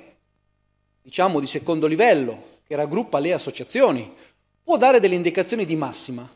diciamo 1.03 1.41
di 1.41 1.47
secondo 1.47 1.89
livello, 1.89 2.61
che 2.65 2.77
raggruppa 2.77 3.19
le 3.19 3.33
associazioni, 3.33 4.15
può 4.63 4.77
dare 4.77 5.01
delle 5.01 5.17
indicazioni 5.17 5.67
di 5.67 5.75
massima, 5.75 6.33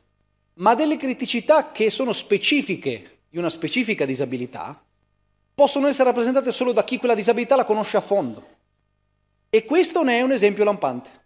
ma 0.55 0.75
delle 0.75 0.97
criticità 0.97 1.71
che 1.71 1.91
sono 1.91 2.13
specifiche 2.13 3.19
di 3.29 3.39
una 3.39 3.49
specifica 3.49 4.05
disabilità 4.05 4.83
possono 5.55 5.87
essere 5.87 6.09
rappresentate 6.09 6.51
solo 6.51 6.73
da 6.73 6.83
chi 6.83 6.99
quella 6.99 7.15
disabilità 7.15 7.55
la 7.55 7.65
conosce 7.65 7.97
a 7.97 8.01
fondo. 8.01 8.45
E 9.49 9.65
questo 9.65 10.03
ne 10.03 10.19
è 10.19 10.23
un 10.23 10.33
esempio 10.33 10.65
lampante. 10.65 11.26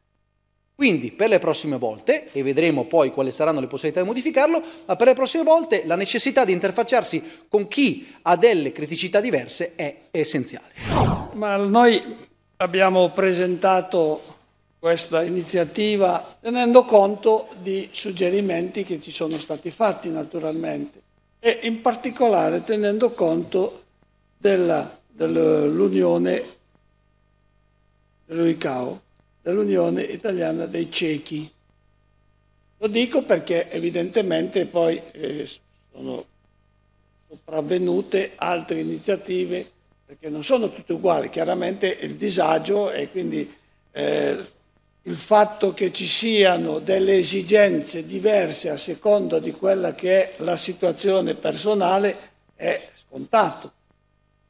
Quindi 0.81 1.13
per 1.13 1.29
le 1.29 1.39
prossime 1.39 1.77
volte, 1.77 2.33
e 2.33 2.43
vedremo 2.43 2.87
poi 2.87 3.11
quali 3.11 3.33
saranno 3.33 3.61
le 3.61 3.67
possibilità 3.67 4.01
di 4.01 4.07
modificarlo, 4.07 4.63
ma 4.87 4.97
per 4.97 5.09
le 5.09 5.13
prossime 5.13 5.43
volte 5.43 5.83
la 5.85 5.95
necessità 5.95 6.47
di 6.47 6.53
interfacciarsi 6.53 7.43
con 7.51 7.69
chi 7.69 8.11
ha 8.23 8.35
delle 8.37 8.73
criticità 8.73 9.21
diverse 9.21 9.75
è 9.75 9.95
essenziale. 10.11 10.73
Ma 11.35 11.57
noi 11.57 12.03
abbiamo 12.57 13.11
presentato 13.11 14.23
questa 14.79 15.23
iniziativa 15.23 16.39
tenendo 16.41 16.87
conto 16.87 17.49
di 17.61 17.91
suggerimenti 17.93 18.83
che 18.83 19.03
ci 19.03 19.11
sono 19.11 19.39
stati 19.39 19.71
fatti 19.71 20.09
naturalmente 20.09 21.03
e 21.41 21.59
in 21.65 21.83
particolare 21.83 22.65
tenendo 22.65 23.11
conto 23.11 23.83
della, 24.39 24.99
dell'Unione 25.07 26.43
dell'UICAO 28.25 29.09
dell'Unione 29.43 30.03
Italiana 30.03 30.67
dei 30.67 30.91
Ciechi. 30.91 31.51
Lo 32.79 32.87
dico 32.87 33.23
perché 33.23 33.69
evidentemente 33.71 34.67
poi 34.67 35.01
eh, 35.13 35.49
sono 35.93 36.25
sopravvenute 37.29 38.33
altre 38.37 38.81
iniziative, 38.81 39.71
perché 40.07 40.29
non 40.29 40.43
sono 40.43 40.73
tutte 40.73 40.95
uguali, 40.95 41.31
chiaramente 41.31 41.89
il 41.89 42.17
disagio 42.17 42.91
e 42.91 43.11
quindi 43.11 43.55
eh, 43.93 44.47
il 45.03 45.17
fatto 45.17 45.73
che 45.73 45.93
ci 45.93 46.07
siano 46.07 46.79
delle 46.79 47.17
esigenze 47.17 48.05
diverse 48.05 48.69
a 48.69 48.77
seconda 48.77 49.39
di 49.39 49.53
quella 49.53 49.95
che 49.95 50.35
è 50.37 50.43
la 50.43 50.57
situazione 50.57 51.35
personale 51.35 52.17
è 52.55 52.91
scontato. 52.95 53.73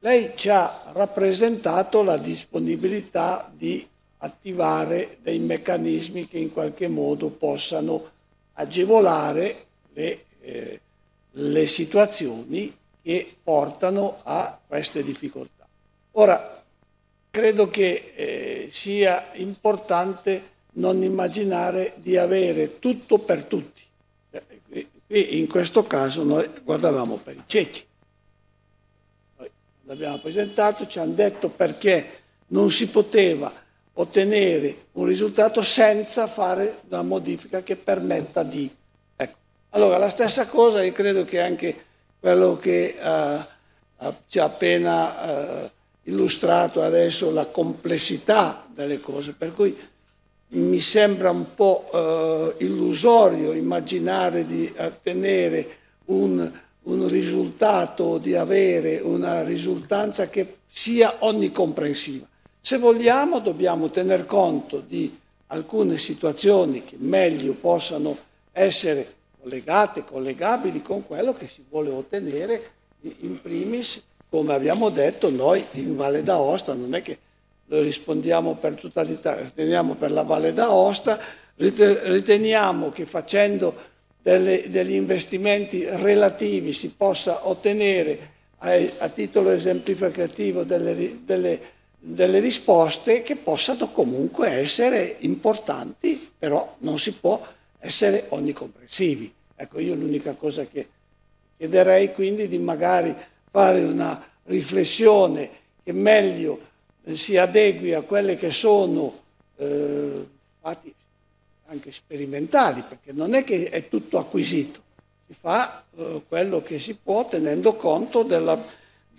Lei 0.01 0.33
ci 0.35 0.49
ha 0.49 0.91
rappresentato 0.93 2.03
la 2.03 2.17
disponibilità 2.17 3.51
di 3.55 3.87
attivare 4.23 5.19
dei 5.23 5.39
meccanismi 5.39 6.29
che 6.29 6.39
in 6.39 6.53
qualche 6.53 6.89
modo 6.89 7.29
possano 7.29 8.09
agevolare 8.55 9.67
le, 9.93 10.25
eh, 10.41 10.81
le 11.33 11.67
situazioni 11.67 12.77
che 13.03 13.35
portano 13.43 14.19
a 14.23 14.59
queste 14.67 15.03
difficoltà. 15.03 15.67
Ora, 16.13 16.63
credo 17.31 17.69
che 17.71 18.13
eh, 18.15 18.69
sia 18.71 19.31
importante 19.35 20.49
non 20.73 21.03
immaginare 21.03 21.95
di 21.97 22.17
avere 22.17 22.79
tutto 22.79 23.19
per 23.19 23.45
tutti. 23.45 23.83
Qui 25.07 25.39
in 25.39 25.49
questo 25.49 25.85
caso 25.85 26.23
noi 26.23 26.49
guardavamo 26.63 27.17
per 27.17 27.37
i 27.37 27.43
ciechi. 27.47 27.85
Noi 29.39 29.51
l'abbiamo 29.85 30.19
presentato, 30.19 30.87
ci 30.87 30.99
hanno 30.99 31.15
detto 31.15 31.49
perché 31.49 32.19
non 32.49 32.71
si 32.71 32.89
poteva 32.89 33.53
ottenere 33.95 34.87
un 34.93 35.05
risultato 35.05 35.63
senza 35.63 36.27
fare 36.27 36.81
una 36.89 37.03
modifica 37.03 37.63
che 37.63 37.77
permetta 37.77 38.43
di... 38.43 38.71
Ecco. 39.17 39.37
Allora, 39.71 39.99
la 39.99 40.09
stessa 40.09 40.47
cosa, 40.47 40.83
io 40.83 40.93
credo 40.93 41.25
che 41.25 41.41
anche 41.41 41.85
quello 42.19 42.57
che 42.57 42.97
uh, 43.01 44.15
ci 44.29 44.39
ha 44.39 44.45
appena 44.45 45.65
uh, 45.65 45.71
illustrato 46.05 46.83
adesso, 46.83 47.31
la 47.31 47.47
complessità 47.47 48.67
delle 48.73 49.01
cose, 49.01 49.33
per 49.33 49.55
cui 49.55 49.77
mi 50.53 50.81
sembra 50.81 51.31
un 51.31 51.55
po' 51.55 51.89
uh, 51.93 52.63
illusorio 52.63 53.53
immaginare 53.53 54.45
di 54.45 54.73
ottenere 54.77 55.79
un, 56.07 56.51
un 56.83 57.09
risultato, 57.09 58.19
di 58.19 58.35
avere 58.35 58.99
una 58.99 59.43
risultanza 59.43 60.29
che 60.29 60.57
sia 60.69 61.17
onnicomprensiva. 61.21 62.27
Se 62.61 62.77
vogliamo 62.79 63.41
dobbiamo 63.41 63.89
tener 63.89 64.27
conto 64.27 64.81
di 64.81 65.19
alcune 65.47 65.97
situazioni 65.97 66.85
che 66.85 66.97
meglio 66.99 67.55
possano 67.55 68.17
essere 68.53 69.15
collegate, 69.41 70.05
collegabili 70.05 70.83
con 70.83 71.07
quello 71.07 71.33
che 71.33 71.49
si 71.49 71.65
vuole 71.69 71.91
ottenere 71.91 72.71
in 73.01 73.41
primis, 73.41 74.03
come 74.29 74.55
abbiamo 74.55 74.91
detto 74.91 75.31
noi 75.31 75.65
in 75.73 75.97
Valle 75.97 76.23
d'Aosta, 76.23 76.75
non 76.75 76.95
è 76.95 77.03
che 77.03 77.19
lo 77.67 77.81
rispondiamo 77.81 78.57
per 78.57 78.75
tutta 78.75 79.03
l'Italia, 79.03 79.43
riteniamo 79.45 79.95
per 79.95 80.13
la 80.13 80.23
Valle 80.23 80.53
d'Aosta, 80.53 81.19
riteniamo 81.57 82.91
che 82.91 83.07
facendo 83.07 83.75
delle, 84.21 84.69
degli 84.69 84.93
investimenti 84.93 85.85
relativi 85.85 86.73
si 86.73 86.91
possa 86.91 87.49
ottenere 87.49 88.39
a, 88.59 88.71
a 88.99 89.09
titolo 89.09 89.51
esemplificativo 89.51 90.63
delle, 90.63 91.21
delle 91.25 91.61
delle 92.03 92.39
risposte 92.39 93.23
che 93.23 93.37
possano 93.37 93.93
comunque 93.93 94.49
essere 94.49 95.17
importanti, 95.21 96.31
però 96.39 96.77
non 96.79 96.99
si 96.99 97.13
può 97.13 97.47
essere 97.79 98.25
onnicomprensivi. 98.29 99.33
Ecco, 99.55 99.79
io 99.79 99.95
l'unica 99.95 100.33
cosa 100.33 100.65
che 100.65 100.89
chiederei 101.59 102.15
quindi 102.15 102.49
di 102.49 102.59
magari 102.59 103.15
fare 103.51 103.83
una 103.83 104.27
riflessione 104.45 105.51
che 105.85 105.93
meglio 105.93 106.61
eh, 107.05 107.17
si 107.17 107.37
adegui 107.37 107.93
a 107.93 108.01
quelle 108.01 108.37
che 108.37 108.51
sono 108.51 109.19
eh, 109.57 110.27
fatti 110.61 110.95
anche 111.67 111.93
sperimentali, 111.93 112.83
perché 112.83 113.13
non 113.13 113.35
è 113.35 113.45
che 113.45 113.69
è 113.69 113.89
tutto 113.89 114.19
acquisito, 114.19 114.81
si 115.27 115.35
fa 115.39 115.85
eh, 115.97 116.23
quello 116.27 116.63
che 116.63 116.79
si 116.79 116.95
può 116.95 117.29
tenendo 117.29 117.75
conto 117.77 118.23
della 118.23 118.59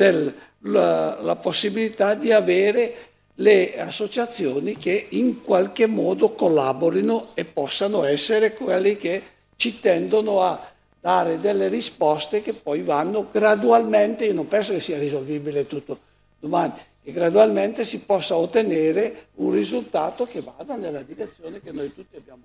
della 0.01 1.35
possibilità 1.35 2.15
di 2.15 2.31
avere 2.31 3.09
le 3.35 3.79
associazioni 3.79 4.77
che 4.77 5.07
in 5.11 5.41
qualche 5.41 5.85
modo 5.85 6.31
collaborino 6.31 7.29
e 7.33 7.45
possano 7.45 8.03
essere 8.03 8.53
quelli 8.53 8.97
che 8.97 9.21
ci 9.55 9.79
tendono 9.79 10.41
a 10.41 10.69
dare 10.99 11.39
delle 11.39 11.67
risposte 11.67 12.41
che 12.41 12.53
poi 12.53 12.81
vanno 12.81 13.27
gradualmente, 13.31 14.25
io 14.25 14.33
non 14.33 14.47
penso 14.47 14.73
che 14.73 14.79
sia 14.79 14.97
risolvibile 14.97 15.65
tutto 15.65 15.99
domani, 16.39 16.73
che 17.03 17.11
gradualmente 17.11 17.83
si 17.83 17.99
possa 17.99 18.35
ottenere 18.35 19.27
un 19.35 19.51
risultato 19.51 20.25
che 20.25 20.41
vada 20.41 20.75
nella 20.75 21.01
direzione 21.01 21.61
che 21.61 21.71
noi 21.71 21.93
tutti 21.93 22.15
abbiamo 22.15 22.43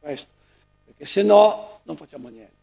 questo, 0.00 0.30
perché 0.86 1.04
se 1.04 1.22
no 1.24 1.80
non 1.82 1.96
facciamo 1.96 2.28
niente. 2.28 2.54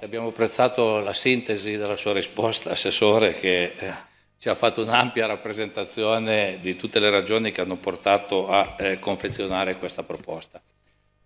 Abbiamo 0.00 0.28
apprezzato 0.28 0.98
la 1.00 1.12
sintesi 1.12 1.76
della 1.76 1.96
sua 1.96 2.14
risposta, 2.14 2.70
Assessore, 2.70 3.38
che 3.38 3.72
eh, 3.78 3.92
ci 4.38 4.48
ha 4.48 4.54
fatto 4.54 4.82
un'ampia 4.82 5.26
rappresentazione 5.26 6.58
di 6.60 6.74
tutte 6.74 6.98
le 6.98 7.10
ragioni 7.10 7.52
che 7.52 7.60
hanno 7.60 7.76
portato 7.76 8.48
a 8.48 8.74
eh, 8.78 8.98
confezionare 8.98 9.76
questa 9.76 10.02
proposta. 10.02 10.60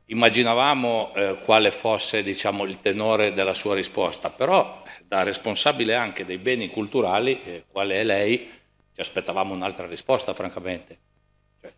Immaginavamo 0.08 1.14
eh, 1.14 1.38
quale 1.42 1.70
fosse 1.70 2.22
diciamo, 2.22 2.64
il 2.64 2.80
tenore 2.80 3.32
della 3.32 3.54
sua 3.54 3.74
risposta, 3.74 4.30
però 4.30 4.82
da 5.06 5.22
responsabile 5.22 5.94
anche 5.94 6.24
dei 6.24 6.38
beni 6.38 6.68
culturali, 6.68 7.40
eh, 7.42 7.64
quale 7.70 8.00
è 8.00 8.04
lei, 8.04 8.50
ci 8.94 9.00
aspettavamo 9.00 9.54
un'altra 9.54 9.86
risposta, 9.86 10.34
francamente. 10.34 10.98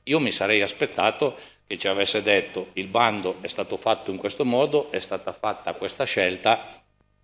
Io 0.04 0.20
mi 0.20 0.30
sarei 0.30 0.62
aspettato 0.62 1.36
che 1.66 1.76
ci 1.76 1.86
avesse 1.86 2.22
detto 2.22 2.68
il 2.74 2.86
bando 2.86 3.36
è 3.42 3.46
stato 3.46 3.76
fatto 3.76 4.10
in 4.10 4.16
questo 4.16 4.44
modo, 4.44 4.90
è 4.90 5.00
stata 5.00 5.32
fatta 5.32 5.74
questa 5.74 6.04
scelta, 6.04 6.82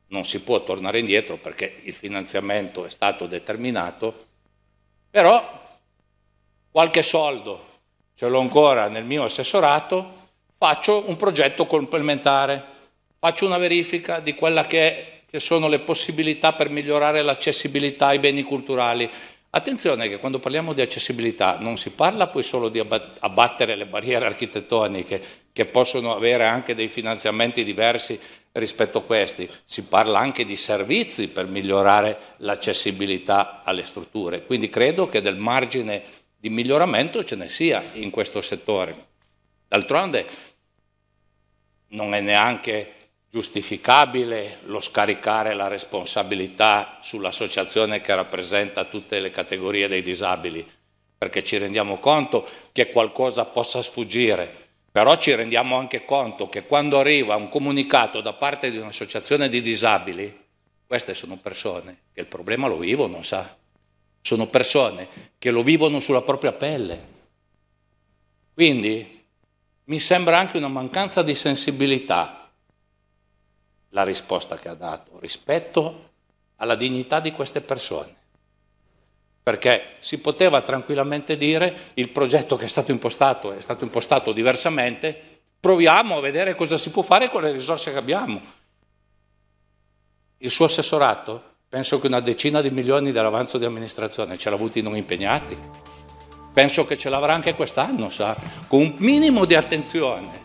non 0.08 0.24
si 0.24 0.40
può 0.40 0.62
tornare 0.62 0.98
indietro 0.98 1.38
perché 1.38 1.80
il 1.84 1.94
finanziamento 1.94 2.84
è 2.84 2.90
stato 2.90 3.26
determinato, 3.26 4.26
però 5.10 5.62
qualche 6.70 7.02
soldo 7.02 7.72
ce 8.14 8.28
l'ho 8.28 8.40
ancora 8.40 8.88
nel 8.88 9.04
mio 9.04 9.24
assessorato 9.24 10.22
faccio 10.56 11.08
un 11.08 11.16
progetto 11.16 11.66
complementare, 11.66 12.64
faccio 13.18 13.46
una 13.46 13.58
verifica 13.58 14.20
di 14.20 14.34
quella 14.34 14.66
che, 14.66 14.80
è, 14.80 15.20
che 15.28 15.40
sono 15.40 15.68
le 15.68 15.80
possibilità 15.80 16.52
per 16.52 16.68
migliorare 16.68 17.22
l'accessibilità 17.22 18.08
ai 18.08 18.18
beni 18.18 18.42
culturali. 18.42 19.10
Attenzione 19.56 20.08
che 20.08 20.18
quando 20.18 20.40
parliamo 20.40 20.72
di 20.72 20.80
accessibilità 20.80 21.58
non 21.60 21.76
si 21.76 21.90
parla 21.90 22.26
poi 22.26 22.42
solo 22.42 22.68
di 22.68 22.80
abbattere 22.80 23.76
le 23.76 23.86
barriere 23.86 24.26
architettoniche 24.26 25.22
che 25.52 25.64
possono 25.66 26.12
avere 26.12 26.44
anche 26.44 26.74
dei 26.74 26.88
finanziamenti 26.88 27.62
diversi 27.62 28.18
rispetto 28.50 28.98
a 28.98 29.02
questi, 29.02 29.48
si 29.64 29.84
parla 29.84 30.18
anche 30.18 30.44
di 30.44 30.56
servizi 30.56 31.28
per 31.28 31.46
migliorare 31.46 32.34
l'accessibilità 32.38 33.62
alle 33.62 33.84
strutture. 33.84 34.44
Quindi 34.44 34.68
credo 34.68 35.08
che 35.08 35.20
del 35.20 35.36
margine 35.36 36.02
di 36.36 36.50
miglioramento 36.50 37.22
ce 37.22 37.36
ne 37.36 37.48
sia 37.48 37.80
in 37.92 38.10
questo 38.10 38.40
settore. 38.40 39.06
D'altronde 39.68 40.26
non 41.90 42.12
è 42.12 42.20
neanche 42.20 43.03
giustificabile 43.34 44.58
lo 44.66 44.78
scaricare 44.78 45.54
la 45.54 45.66
responsabilità 45.66 46.98
sull'associazione 47.02 48.00
che 48.00 48.14
rappresenta 48.14 48.84
tutte 48.84 49.18
le 49.18 49.32
categorie 49.32 49.88
dei 49.88 50.02
disabili, 50.02 50.64
perché 51.18 51.42
ci 51.42 51.58
rendiamo 51.58 51.98
conto 51.98 52.48
che 52.70 52.92
qualcosa 52.92 53.44
possa 53.46 53.82
sfuggire, 53.82 54.68
però 54.88 55.16
ci 55.16 55.34
rendiamo 55.34 55.76
anche 55.76 56.04
conto 56.04 56.48
che 56.48 56.64
quando 56.64 57.00
arriva 57.00 57.34
un 57.34 57.48
comunicato 57.48 58.20
da 58.20 58.34
parte 58.34 58.70
di 58.70 58.76
un'associazione 58.76 59.48
di 59.48 59.60
disabili, 59.60 60.42
queste 60.86 61.12
sono 61.12 61.36
persone 61.36 62.02
che 62.12 62.20
il 62.20 62.26
problema 62.26 62.68
lo 62.68 62.78
vivono, 62.78 63.22
sa? 63.22 63.52
Sono 64.20 64.46
persone 64.46 65.32
che 65.38 65.50
lo 65.50 65.64
vivono 65.64 65.98
sulla 65.98 66.22
propria 66.22 66.52
pelle. 66.52 67.08
Quindi 68.54 69.24
mi 69.86 69.98
sembra 69.98 70.38
anche 70.38 70.56
una 70.56 70.68
mancanza 70.68 71.24
di 71.24 71.34
sensibilità 71.34 72.43
la 73.94 74.02
risposta 74.02 74.56
che 74.56 74.68
ha 74.68 74.74
dato 74.74 75.18
rispetto 75.20 76.10
alla 76.56 76.74
dignità 76.74 77.20
di 77.20 77.32
queste 77.32 77.60
persone. 77.60 78.14
Perché 79.42 79.96
si 80.00 80.18
poteva 80.18 80.62
tranquillamente 80.62 81.36
dire 81.36 81.90
il 81.94 82.10
progetto 82.10 82.56
che 82.56 82.64
è 82.64 82.68
stato 82.68 82.90
impostato 82.90 83.52
è 83.52 83.60
stato 83.60 83.84
impostato 83.84 84.32
diversamente, 84.32 85.40
proviamo 85.60 86.16
a 86.16 86.20
vedere 86.20 86.54
cosa 86.54 86.76
si 86.76 86.90
può 86.90 87.02
fare 87.02 87.28
con 87.28 87.42
le 87.42 87.52
risorse 87.52 87.92
che 87.92 87.98
abbiamo. 87.98 88.40
Il 90.38 90.50
suo 90.50 90.64
assessorato, 90.66 91.56
penso 91.68 92.00
che 92.00 92.06
una 92.06 92.20
decina 92.20 92.60
di 92.60 92.70
milioni 92.70 93.12
dell'avanzo 93.12 93.58
di 93.58 93.64
amministrazione 93.64 94.38
ce 94.38 94.50
l'ha 94.50 94.56
avuti 94.56 94.82
non 94.82 94.96
impegnati 94.96 95.92
penso 96.54 96.86
che 96.86 96.96
ce 96.96 97.10
l'avrà 97.10 97.34
anche 97.34 97.54
quest'anno, 97.54 98.08
sa, 98.10 98.36
con 98.68 98.80
un 98.80 98.94
minimo 98.98 99.44
di 99.44 99.56
attenzione, 99.56 100.42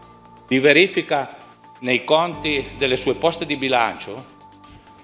di 0.47 0.57
verifica 0.57 1.37
nei 1.80 2.03
conti 2.03 2.71
delle 2.77 2.97
sue 2.97 3.15
poste 3.15 3.45
di 3.45 3.55
bilancio, 3.55 4.38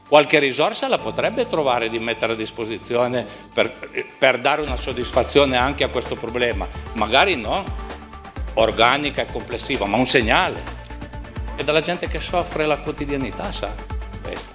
qualche 0.07 0.39
risorsa 0.39 0.87
la 0.87 0.97
potrebbe 0.97 1.47
trovare 1.47 1.87
di 1.89 1.99
mettere 1.99 2.33
a 2.33 2.35
disposizione 2.35 3.25
per, 3.53 4.07
per 4.17 4.39
dare 4.39 4.61
una 4.61 4.75
soddisfazione 4.75 5.57
anche 5.57 5.83
a 5.83 5.89
questo 5.89 6.15
problema, 6.15 6.67
magari 6.93 7.35
non 7.35 7.63
organica 8.55 9.21
e 9.21 9.25
complessiva, 9.25 9.85
ma 9.85 9.97
un 9.97 10.05
segnale. 10.05 10.73
E 11.55 11.63
dalla 11.63 11.81
gente 11.81 12.07
che 12.07 12.19
soffre 12.19 12.65
la 12.65 12.79
quotidianità, 12.79 13.51
sa, 13.51 13.73
questo. 14.21 14.54